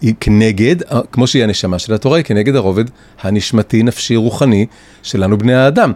היא 0.00 0.14
כנגד, 0.20 0.76
כמו 1.12 1.26
שהיא 1.26 1.44
הנשמה 1.44 1.78
של 1.78 1.94
התורה, 1.94 2.16
היא 2.16 2.24
כנגד 2.24 2.56
הרובד 2.56 2.84
הנשמתי, 3.20 3.82
נפשי, 3.82 4.16
רוחני 4.16 4.66
שלנו 5.02 5.38
בני 5.38 5.54
האדם. 5.54 5.92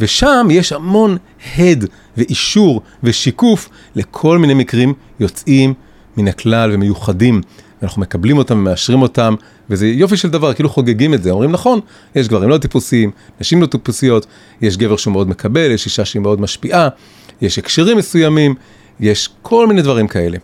ושם 0.00 0.46
יש 0.50 0.72
המון 0.72 1.16
הד 1.56 1.84
ואישור 2.16 2.82
ושיקוף 3.02 3.68
לכל 3.94 4.38
מיני 4.38 4.54
מקרים 4.54 4.94
יוצאים 5.20 5.74
מן 6.16 6.28
הכלל 6.28 6.70
ומיוחדים. 6.74 7.40
אנחנו 7.82 8.02
מקבלים 8.02 8.38
אותם 8.38 8.58
ומאשרים 8.58 9.02
אותם, 9.02 9.34
וזה 9.70 9.86
יופי 9.86 10.16
של 10.16 10.30
דבר, 10.30 10.54
כאילו 10.54 10.68
חוגגים 10.68 11.14
את 11.14 11.22
זה. 11.22 11.30
אומרים, 11.30 11.52
נכון, 11.52 11.80
יש 12.14 12.28
גברים 12.28 12.48
לא 12.48 12.58
טיפוסיים, 12.58 13.10
נשים 13.40 13.62
לא 13.62 13.66
טיפוסיות, 13.66 14.26
יש 14.60 14.76
גבר 14.76 14.96
שהוא 14.96 15.12
מאוד 15.12 15.28
מקבל, 15.28 15.70
יש 15.70 15.86
אישה 15.86 16.04
שהיא 16.04 16.22
מאוד 16.22 16.40
משפיעה, 16.40 16.88
יש 17.40 17.58
הקשרים 17.58 17.96
מסוימים, 17.96 18.54
יש 19.00 19.30
כל 19.42 19.66
מיני 19.66 19.82
דברים 19.82 20.08
כאלה. 20.08 20.38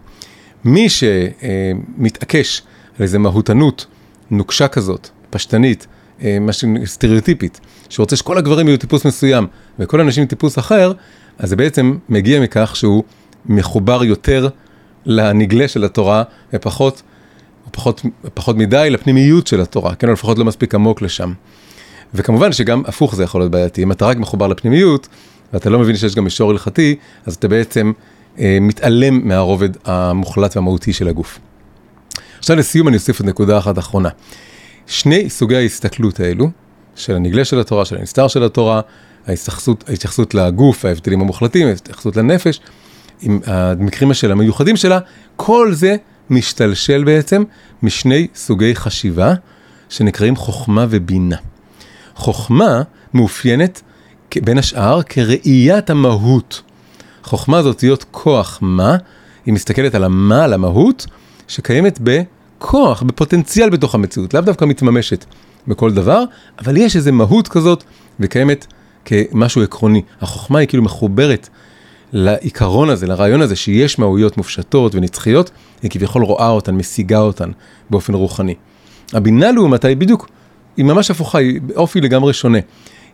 מי 0.65 0.87
שמתעקש 0.89 2.63
על 2.99 3.03
איזה 3.03 3.19
מהותנות 3.19 3.87
נוקשה 4.31 4.69
כזאת, 4.69 5.09
פשטנית, 5.31 5.87
אה, 6.23 6.39
סטריאוטיפית, 6.85 7.61
שרוצה 7.89 8.17
שכל 8.17 8.39
הגברים 8.39 8.69
יהיו 8.69 8.79
טיפוס 8.79 9.05
מסוים 9.05 9.47
וכל 9.79 10.01
הנשים 10.01 10.27
טיפוס 10.27 10.59
אחר, 10.59 10.93
אז 11.39 11.49
זה 11.49 11.57
בעצם 11.57 11.97
מגיע 12.09 12.41
מכך 12.41 12.77
שהוא 12.77 13.05
מחובר 13.47 14.05
יותר 14.05 14.49
לנגלה 15.07 15.69
של 15.69 15.85
התורה 15.85 16.23
ופחות 16.53 17.03
פחות, 17.71 18.03
פחות 18.35 18.57
מדי 18.57 18.89
לפנימיות 18.91 19.47
של 19.47 19.61
התורה, 19.61 19.95
כן, 19.95 20.09
או 20.09 20.13
לפחות 20.13 20.39
לא 20.39 20.45
מספיק 20.45 20.75
עמוק 20.75 21.03
לשם. 21.03 21.33
וכמובן 22.15 22.53
שגם 22.53 22.83
הפוך 22.87 23.15
זה 23.15 23.23
יכול 23.23 23.41
להיות 23.41 23.53
בעייתי, 23.53 23.83
אם 23.83 23.93
אתה 23.93 24.07
רק 24.07 24.17
מחובר 24.17 24.47
לפנימיות, 24.47 25.09
ואתה 25.53 25.71
לא 25.71 25.79
מבין 25.79 25.97
שיש 25.97 26.15
גם 26.15 26.25
מישור 26.25 26.51
הלכתי, 26.51 26.97
אז 27.27 27.35
אתה 27.35 27.49
בעצם 27.49 27.93
מתעלם 28.61 29.29
מהרובד 29.29 29.69
המוחלט 29.85 30.57
והמהותי 30.57 30.93
של 30.93 31.09
הגוף. 31.09 31.39
עכשיו 32.39 32.57
לסיום 32.57 32.89
אני 32.89 32.97
אוסיף 32.97 33.21
עוד 33.21 33.29
נקודה 33.29 33.59
אחת 33.59 33.79
אחרונה. 33.79 34.09
שני 34.87 35.31
סוגי 35.31 35.57
ההסתכלות 35.57 36.21
האלו, 36.21 36.51
של 36.97 37.15
הנגלה 37.15 37.45
של 37.45 37.61
התורה, 37.61 37.85
של 37.85 37.97
הנסתר 37.97 38.29
של 38.29 38.45
התורה, 38.45 38.81
ההתייחסות, 39.27 39.85
ההתייחסות 39.89 40.35
לגוף, 40.35 40.85
ההבדלים 40.85 41.21
המוחלטים, 41.21 41.69
ההתייחסות 41.69 42.17
לנפש, 42.17 42.61
עם 43.23 43.41
המקרים 43.47 44.15
של 44.15 44.33
המיוחדים 44.33 44.77
שלה, 44.77 44.99
כל 45.37 45.73
זה 45.73 45.97
משתלשל 46.31 47.05
בעצם 47.05 47.45
משני 47.83 48.27
סוגי 48.35 48.75
חשיבה 48.75 49.35
שנקראים 49.89 50.37
חוכמה 50.37 50.87
ובינה. 50.91 51.37
חוכמה 52.15 52.83
מאופיינת 53.15 53.83
בין 54.37 54.59
השאר 54.59 55.03
כראיית 55.03 55.91
המהות. 55.91 56.63
חוכמה 57.23 57.63
זאת 57.63 57.83
להיות 57.83 58.05
כוח 58.11 58.59
מה, 58.63 58.97
היא 59.47 59.55
מסתכלת 59.55 59.95
על 59.95 60.05
המה, 60.05 60.45
על 60.45 60.53
המהות, 60.53 61.07
שקיימת 61.49 61.99
בכוח, 62.03 63.03
בפוטנציאל 63.03 63.71
בתוך 63.71 63.95
המציאות, 63.95 64.35
לאו 64.35 64.43
דווקא 64.43 64.65
מתממשת 64.65 65.25
בכל 65.69 65.93
דבר, 65.93 66.23
אבל 66.59 66.77
יש 66.77 66.97
איזו 66.97 67.13
מהות 67.13 67.49
כזאת 67.49 67.85
וקיימת 68.21 68.67
כמשהו 69.05 69.63
עקרוני. 69.63 70.03
החוכמה 70.21 70.59
היא 70.59 70.69
כאילו 70.69 70.83
מחוברת 70.83 71.49
לעיקרון 72.13 72.91
הזה, 72.91 73.07
לרעיון 73.07 73.43
הזה 73.43 73.57
שיש 73.57 73.99
מהויות 73.99 74.37
מופשטות 74.37 74.95
ונצחיות, 74.95 75.51
היא 75.83 75.91
כביכול 75.91 76.23
רואה 76.25 76.49
אותן, 76.49 76.75
משיגה 76.75 77.19
אותן 77.19 77.51
באופן 77.91 78.15
רוחני. 78.15 78.55
הבינה 79.13 79.53
לעומתה 79.53 79.89
היא 79.89 79.97
בדיוק, 79.97 80.29
היא 80.77 80.85
ממש 80.85 81.11
הפוכה, 81.11 81.39
היא 81.39 81.61
באופי 81.61 82.01
לגמרי 82.01 82.33
שונה. 82.33 82.59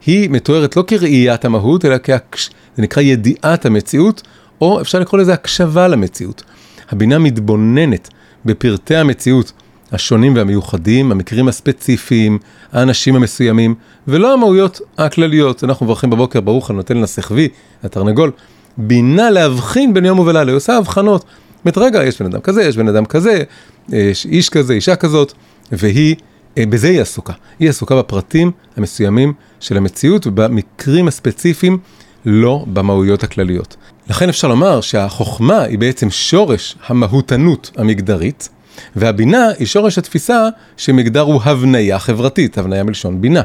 היא 0.07 0.31
מתוארת 0.31 0.77
לא 0.77 0.85
כראיית 0.87 1.45
המהות, 1.45 1.85
אלא 1.85 1.97
כהקש... 2.03 2.51
זה 2.77 2.83
נקרא 2.83 3.03
ידיעת 3.03 3.66
המציאות, 3.66 4.23
או 4.61 4.81
אפשר 4.81 5.01
לקרוא 5.01 5.21
לזה 5.21 5.33
הקשבה 5.33 5.88
למציאות. 5.88 6.42
הבינה 6.90 7.19
מתבוננת 7.19 8.09
בפרטי 8.45 8.97
המציאות 8.97 9.53
השונים 9.92 10.37
והמיוחדים, 10.37 11.12
המקרים 11.12 11.49
הספציפיים, 11.49 12.38
האנשים 12.73 13.16
המסוימים, 13.16 13.75
ולא 14.09 14.33
המהויות 14.33 14.81
הכלליות. 14.99 15.64
אנחנו 15.64 15.87
מברכים 15.87 16.11
בבוקר, 16.11 16.40
ברוך 16.40 16.71
הנותן 16.71 16.97
לסחבי, 16.97 17.49
התרנגול, 17.83 18.31
בינה 18.77 19.31
להבחין 19.31 19.95
בין 19.95 20.05
יום 20.05 20.19
ובלילה, 20.19 20.40
היא 20.40 20.57
עושה 20.57 20.77
הבחנות. 20.77 21.21
זאת 21.21 21.77
אומרת, 21.77 21.79
רגע, 21.79 22.05
יש 22.05 22.23
בן 22.23 22.27
אדם 22.27 22.40
כזה, 22.40 22.62
יש 22.62 22.77
בן 22.77 22.88
אדם 22.88 23.05
כזה, 23.05 23.42
יש 23.88 24.27
איש 24.27 24.49
כזה, 24.49 24.73
אישה 24.73 24.97
כזאת, 24.97 25.33
והיא, 25.73 26.16
בזה 26.59 26.88
היא 26.88 27.01
עסוקה. 27.01 27.33
היא 27.59 27.69
עסוקה 27.69 27.97
בפרטים 27.97 28.51
המסוימים 28.77 29.33
של 29.61 29.77
המציאות 29.77 30.27
ובמקרים 30.27 31.09
הספציפיים, 31.09 31.79
לא 32.25 32.64
במהויות 32.73 33.25
הכלליות. 33.25 33.77
לכן 34.09 34.29
אפשר 34.29 34.49
לומר 34.49 34.81
שהחוכמה 34.81 35.62
היא 35.62 35.79
בעצם 35.79 36.11
שורש 36.11 36.77
המהותנות 36.87 37.71
המגדרית, 37.77 38.49
והבינה 38.97 39.49
היא 39.59 39.66
שורש 39.66 39.99
התפיסה 39.99 40.49
שמגדר 40.77 41.21
הוא 41.21 41.40
הבניה 41.45 41.99
חברתית, 41.99 42.59
הבניה 42.59 42.85
מלשון 42.85 43.21
בינה. 43.21 43.42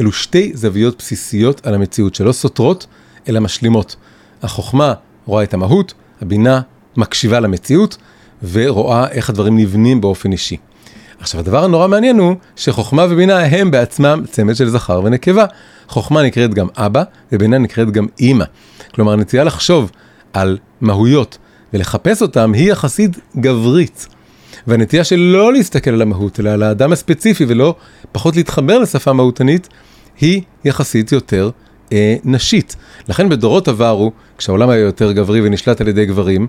אלו 0.00 0.12
שתי 0.12 0.52
זוויות 0.54 0.98
בסיסיות 0.98 1.66
על 1.66 1.74
המציאות 1.74 2.14
שלא 2.14 2.32
סותרות, 2.32 2.86
אלא 3.28 3.40
משלימות. 3.40 3.96
החוכמה 4.42 4.94
רואה 5.26 5.42
את 5.42 5.54
המהות, 5.54 5.94
הבינה 6.22 6.60
מקשיבה 6.96 7.40
למציאות 7.40 7.96
ורואה 8.52 9.08
איך 9.08 9.30
הדברים 9.30 9.58
נבנים 9.58 10.00
באופן 10.00 10.32
אישי. 10.32 10.56
עכשיו 11.20 11.40
הדבר 11.40 11.64
הנורא 11.64 11.88
מעניין 11.88 12.18
הוא 12.18 12.34
שחוכמה 12.56 13.06
ובינה 13.10 13.38
הם 13.38 13.70
בעצמם 13.70 14.22
צמד 14.30 14.56
של 14.56 14.68
זכר 14.68 15.00
ונקבה. 15.04 15.44
חוכמה 15.88 16.22
נקראת 16.22 16.54
גם 16.54 16.66
אבא 16.76 17.02
ובינה 17.32 17.58
נקראת 17.58 17.90
גם 17.90 18.06
אימא. 18.20 18.44
כלומר 18.94 19.12
הנטייה 19.12 19.44
לחשוב 19.44 19.90
על 20.32 20.58
מהויות 20.80 21.38
ולחפש 21.72 22.22
אותם 22.22 22.52
היא 22.52 22.70
יחסית 22.72 23.18
גברית. 23.36 24.06
והנטייה 24.66 25.04
של 25.04 25.16
לא 25.16 25.52
להסתכל 25.52 25.90
על 25.90 26.02
המהות 26.02 26.40
אלא 26.40 26.50
על 26.50 26.62
האדם 26.62 26.92
הספציפי 26.92 27.44
ולא 27.48 27.74
פחות 28.12 28.36
להתחבר 28.36 28.78
לשפה 28.78 29.12
מהותנית 29.12 29.68
היא 30.20 30.42
יחסית 30.64 31.12
יותר 31.12 31.50
אה, 31.92 32.16
נשית. 32.24 32.76
לכן 33.08 33.28
בדורות 33.28 33.68
עברו, 33.68 34.12
כשהעולם 34.38 34.70
היה 34.70 34.80
יותר 34.80 35.12
גברי 35.12 35.40
ונשלט 35.40 35.80
על 35.80 35.88
ידי 35.88 36.06
גברים, 36.06 36.46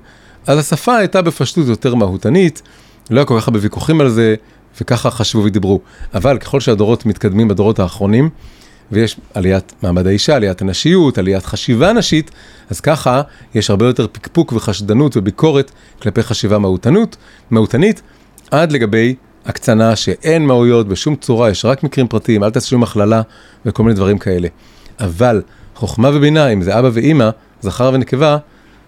אז 0.48 0.60
השפה 0.60 0.98
הייתה 0.98 1.22
בפשטות 1.22 1.68
יותר 1.68 1.96
מהותנית, 1.96 2.62
לא 3.10 3.20
היה 3.20 3.26
כל 3.26 3.40
כך 3.40 3.48
הרבה 3.48 3.60
ויכוחים 3.62 4.02
על 4.02 4.10
זה, 4.10 4.36
וככה 4.82 5.12
חשבו 5.12 5.44
ודיברו. 5.44 5.80
אבל 6.14 6.38
ככל 6.38 6.60
שהדורות 6.60 7.06
מתקדמים 7.06 7.48
בדורות 7.48 7.80
האחרונים, 7.80 8.30
ויש 8.92 9.18
עליית 9.34 9.74
מעמד 9.84 10.08
האישה, 10.08 10.36
עליית 10.36 10.62
הנשיות, 10.62 11.18
עליית 11.18 11.46
חשיבה 11.46 11.94
נשית, 11.94 12.32
אז 12.70 12.82
ככה 12.82 13.22
יש 13.56 13.70
הרבה 13.70 13.86
יותר 13.86 14.08
פקפוק 14.12 14.54
וחשדנות 14.54 15.18
וביקורת 15.18 15.72
כלפי 16.02 16.24
חשיבה 16.24 16.58
מהותנות, 16.58 17.18
מהותנית, 17.52 18.02
עד 18.52 18.72
לגבי 18.72 19.16
הקצנה 19.46 19.96
שאין 19.96 20.46
מהויות 20.46 20.88
בשום 20.88 21.16
צורה, 21.16 21.50
יש 21.50 21.66
רק 21.66 21.84
מקרים 21.84 22.08
פרטיים, 22.08 22.44
אל 22.44 22.50
תעשו 22.50 22.70
שום 22.70 22.84
הכללה 22.84 23.22
וכל 23.66 23.84
מיני 23.84 23.96
דברים 23.96 24.18
כאלה. 24.18 24.48
אבל 25.00 25.42
חוכמה 25.76 26.10
ובינה, 26.14 26.48
אם 26.48 26.62
זה 26.62 26.80
אבא 26.80 26.90
ואימא, 26.94 27.30
זכר 27.62 27.92
ונקבה, 27.94 28.38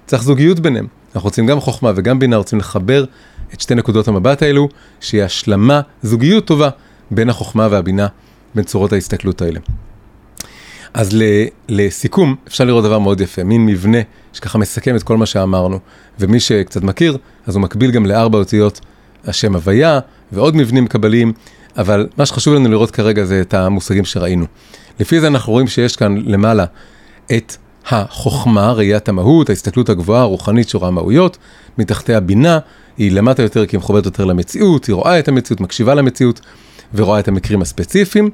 צריך 0.06 0.24
זוגיות 0.24 0.60
ביניהם. 0.60 0.88
אנחנו 1.16 1.28
רוצים 1.28 1.46
גם 1.46 1.60
חוכמה 1.60 1.92
וגם 1.96 2.20
בינה, 2.20 2.38
רוצים 2.38 2.60
לחבר 2.60 3.06
את 3.54 3.62
שתי 3.62 3.76
נקודות 3.76 4.08
המבט 4.08 4.42
האלו, 4.42 4.70
שיהיה 5.00 5.26
השלמה, 5.26 5.82
זוגיות 6.04 6.46
טובה 6.46 6.70
בין 7.12 7.30
החוכמה 7.30 7.68
והבינה, 7.72 8.08
בין 8.56 8.64
צורות 8.64 8.94
ההסתכלות 8.94 9.42
האלה. 9.42 9.60
אז 10.94 11.18
לסיכום, 11.70 12.36
אפשר 12.48 12.64
לראות 12.64 12.84
דבר 12.84 13.00
מאוד 13.00 13.22
יפה, 13.22 13.44
מין 13.44 13.66
מבנה 13.66 13.98
שככה 14.34 14.58
מסכם 14.58 14.96
את 14.96 15.04
כל 15.04 15.18
מה 15.18 15.26
שאמרנו, 15.26 15.80
ומי 16.20 16.40
שקצת 16.40 16.84
מכיר, 16.84 17.18
אז 17.48 17.56
הוא 17.56 17.62
מקביל 17.62 17.92
גם 17.92 18.06
לארבע 18.06 18.38
אותיות 18.38 18.80
השם 19.28 19.56
הוויה, 19.56 20.00
ועוד 20.32 20.56
מבנים 20.56 20.88
קבליים, 20.88 21.34
אבל 21.78 22.08
מה 22.18 22.26
שחשוב 22.26 22.54
לנו 22.54 22.70
לראות 22.70 22.92
כרגע 22.92 23.26
זה 23.26 23.42
את 23.42 23.54
המושגים 23.54 24.06
שראינו. 24.06 24.46
לפי 25.00 25.20
זה 25.20 25.28
אנחנו 25.28 25.54
רואים 25.54 25.68
שיש 25.68 25.96
כאן 25.96 26.18
למעלה 26.26 26.66
את 27.38 27.56
החוכמה, 27.86 28.72
ראיית 28.72 29.10
המהות, 29.10 29.50
ההסתכלות 29.50 29.90
הגבוהה, 29.90 30.22
הרוחנית 30.22 30.70
שורה 30.70 30.92
מהויות, 30.92 31.38
מתחתיה 31.78 32.20
בינה, 32.20 32.60
היא 32.98 33.12
למטה 33.12 33.42
יותר 33.42 33.66
כי 33.66 33.76
היא 33.76 33.80
מחוברת 33.80 34.06
יותר 34.06 34.26
למציאות, 34.26 34.86
היא 34.86 34.94
רואה 34.94 35.20
את 35.20 35.28
המציאות, 35.28 35.62
מקשיבה 35.62 35.96
למציאות 35.96 36.42
ורואה 36.94 37.20
את 37.20 37.28
המקרים 37.28 37.62
הספציפיים. 37.62 38.30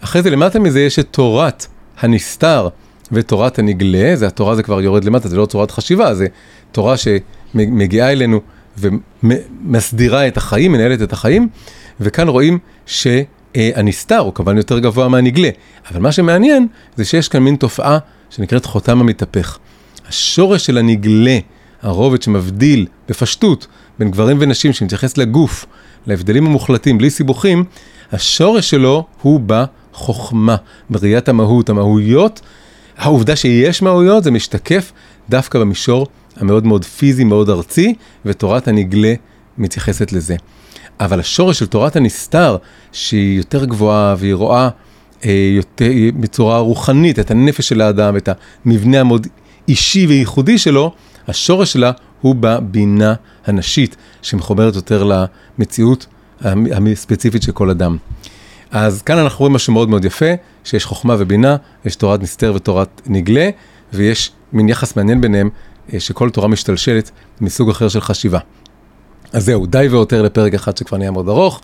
אחרי 0.00 0.22
זה 0.22 0.30
למטה 0.30 0.58
מזה 0.58 0.80
יש 0.80 0.98
את 0.98 1.06
תורת 1.10 1.66
הנסתר 2.00 2.68
ותורת 3.12 3.58
הנגלה, 3.58 4.16
זה 4.16 4.26
התורה 4.26 4.56
זה 4.56 4.62
כבר 4.62 4.80
יורד 4.80 5.04
למטה, 5.04 5.28
זה 5.28 5.36
לא 5.36 5.46
תורת 5.46 5.70
חשיבה, 5.70 6.14
זה 6.14 6.26
תורה 6.72 6.94
שמגיעה 6.96 8.12
אלינו 8.12 8.40
ומסדירה 8.78 10.28
את 10.28 10.36
החיים, 10.36 10.72
מנהלת 10.72 11.02
את 11.02 11.12
החיים, 11.12 11.48
וכאן 12.00 12.28
רואים 12.28 12.58
ש... 12.86 13.06
הנסתר 13.54 14.18
הוא 14.18 14.34
כמובן 14.34 14.56
יותר 14.56 14.78
גבוה 14.78 15.08
מהנגלה, 15.08 15.50
אבל 15.90 16.00
מה 16.00 16.12
שמעניין 16.12 16.66
זה 16.96 17.04
שיש 17.04 17.28
כאן 17.28 17.42
מין 17.42 17.56
תופעה 17.56 17.98
שנקראת 18.30 18.66
חותם 18.66 19.00
המתהפך. 19.00 19.58
השורש 20.08 20.66
של 20.66 20.78
הנגלה, 20.78 21.38
הרובד 21.82 22.22
שמבדיל 22.22 22.86
בפשטות 23.08 23.66
בין 23.98 24.10
גברים 24.10 24.36
ונשים, 24.40 24.72
שמתייחס 24.72 25.16
לגוף, 25.16 25.66
להבדלים 26.06 26.46
המוחלטים, 26.46 26.98
בלי 26.98 27.10
סיבוכים, 27.10 27.64
השורש 28.12 28.70
שלו 28.70 29.06
הוא 29.22 29.40
בחוכמה, 29.46 30.56
בראיית 30.90 31.28
המהות, 31.28 31.68
המהויות. 31.68 32.40
העובדה 32.96 33.36
שיש 33.36 33.82
מהויות 33.82 34.24
זה 34.24 34.30
משתקף 34.30 34.92
דווקא 35.28 35.58
במישור 35.58 36.06
המאוד 36.36 36.66
מאוד 36.66 36.84
פיזי, 36.84 37.24
מאוד 37.24 37.50
ארצי, 37.50 37.94
ותורת 38.24 38.68
הנגלה 38.68 39.14
מתייחסת 39.58 40.12
לזה. 40.12 40.36
אבל 41.00 41.20
השורש 41.20 41.58
של 41.58 41.66
תורת 41.66 41.96
הנסתר, 41.96 42.56
שהיא 42.92 43.36
יותר 43.38 43.64
גבוהה 43.64 44.14
והיא 44.18 44.34
רואה 44.34 44.64
אה, 44.64 44.68
יותר, 45.56 45.90
בצורה 46.20 46.58
רוחנית 46.58 47.18
את 47.18 47.30
הנפש 47.30 47.68
של 47.68 47.80
האדם, 47.80 48.16
את 48.16 48.28
המבנה 48.64 49.00
המאוד 49.00 49.26
אישי 49.68 50.06
וייחודי 50.06 50.58
שלו, 50.58 50.92
השורש 51.28 51.72
שלה 51.72 51.92
הוא 52.20 52.34
בבינה 52.40 53.14
הנשית, 53.46 53.96
שמחוברת 54.22 54.74
יותר 54.74 55.10
למציאות 55.58 56.06
הספציפית 56.92 57.42
של 57.42 57.52
כל 57.52 57.70
אדם. 57.70 57.96
אז 58.70 59.02
כאן 59.02 59.18
אנחנו 59.18 59.38
רואים 59.38 59.52
משהו 59.52 59.72
מאוד 59.72 59.88
מאוד 59.88 60.04
יפה, 60.04 60.30
שיש 60.64 60.84
חוכמה 60.84 61.14
ובינה, 61.18 61.56
יש 61.84 61.96
תורת 61.96 62.22
נסתר 62.22 62.52
ותורת 62.56 63.02
נגלה, 63.06 63.50
ויש 63.92 64.32
מין 64.52 64.68
יחס 64.68 64.96
מעניין 64.96 65.20
ביניהם, 65.20 65.50
אה, 65.92 66.00
שכל 66.00 66.30
תורה 66.30 66.48
משתלשלת 66.48 67.10
מסוג 67.40 67.70
אחר 67.70 67.88
של 67.88 68.00
חשיבה. 68.00 68.38
אז 69.32 69.44
זהו, 69.44 69.66
די 69.66 69.86
ועותר 69.90 70.22
לפרק 70.22 70.54
אחד 70.54 70.76
שכבר 70.76 70.98
נהיה 70.98 71.10
מאוד 71.10 71.28
ארוך. 71.28 71.60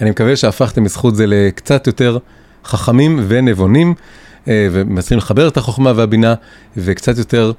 אני 0.00 0.10
מקווה 0.10 0.36
שהפכתם 0.36 0.84
בזכות 0.84 1.16
זה 1.16 1.26
לקצת 1.26 1.86
יותר 1.86 2.18
חכמים 2.64 3.24
ונבונים, 3.28 3.94
ומנסים 4.46 5.18
לחבר 5.18 5.48
את 5.48 5.56
החוכמה 5.56 5.92
והבינה, 5.96 6.34
וקצת 6.76 7.18
יותר 7.18 7.52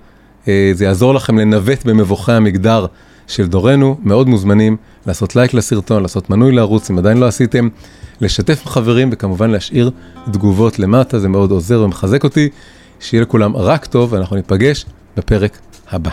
זה 0.45 0.85
יעזור 0.85 1.13
לכם 1.13 1.37
לנווט 1.37 1.85
במבוכי 1.85 2.31
המגדר 2.31 2.85
של 3.27 3.47
דורנו, 3.47 3.97
מאוד 4.03 4.27
מוזמנים 4.27 4.77
לעשות 5.07 5.35
לייק 5.35 5.53
לסרטון, 5.53 6.01
לעשות 6.01 6.29
מנוי 6.29 6.51
לערוץ 6.51 6.89
אם 6.89 6.97
עדיין 6.97 7.17
לא 7.17 7.25
עשיתם, 7.25 7.69
לשתף 8.21 8.61
עם 8.65 8.71
חברים 8.71 9.09
וכמובן 9.11 9.49
להשאיר 9.49 9.91
תגובות 10.31 10.79
למטה, 10.79 11.19
זה 11.19 11.27
מאוד 11.27 11.51
עוזר 11.51 11.81
ומחזק 11.81 12.23
אותי. 12.23 12.49
שיהיה 12.99 13.21
לכולם 13.21 13.55
רק 13.55 13.85
טוב 13.85 14.13
ואנחנו 14.13 14.35
ניפגש 14.35 14.85
בפרק 15.17 15.57
הבא. 15.91 16.11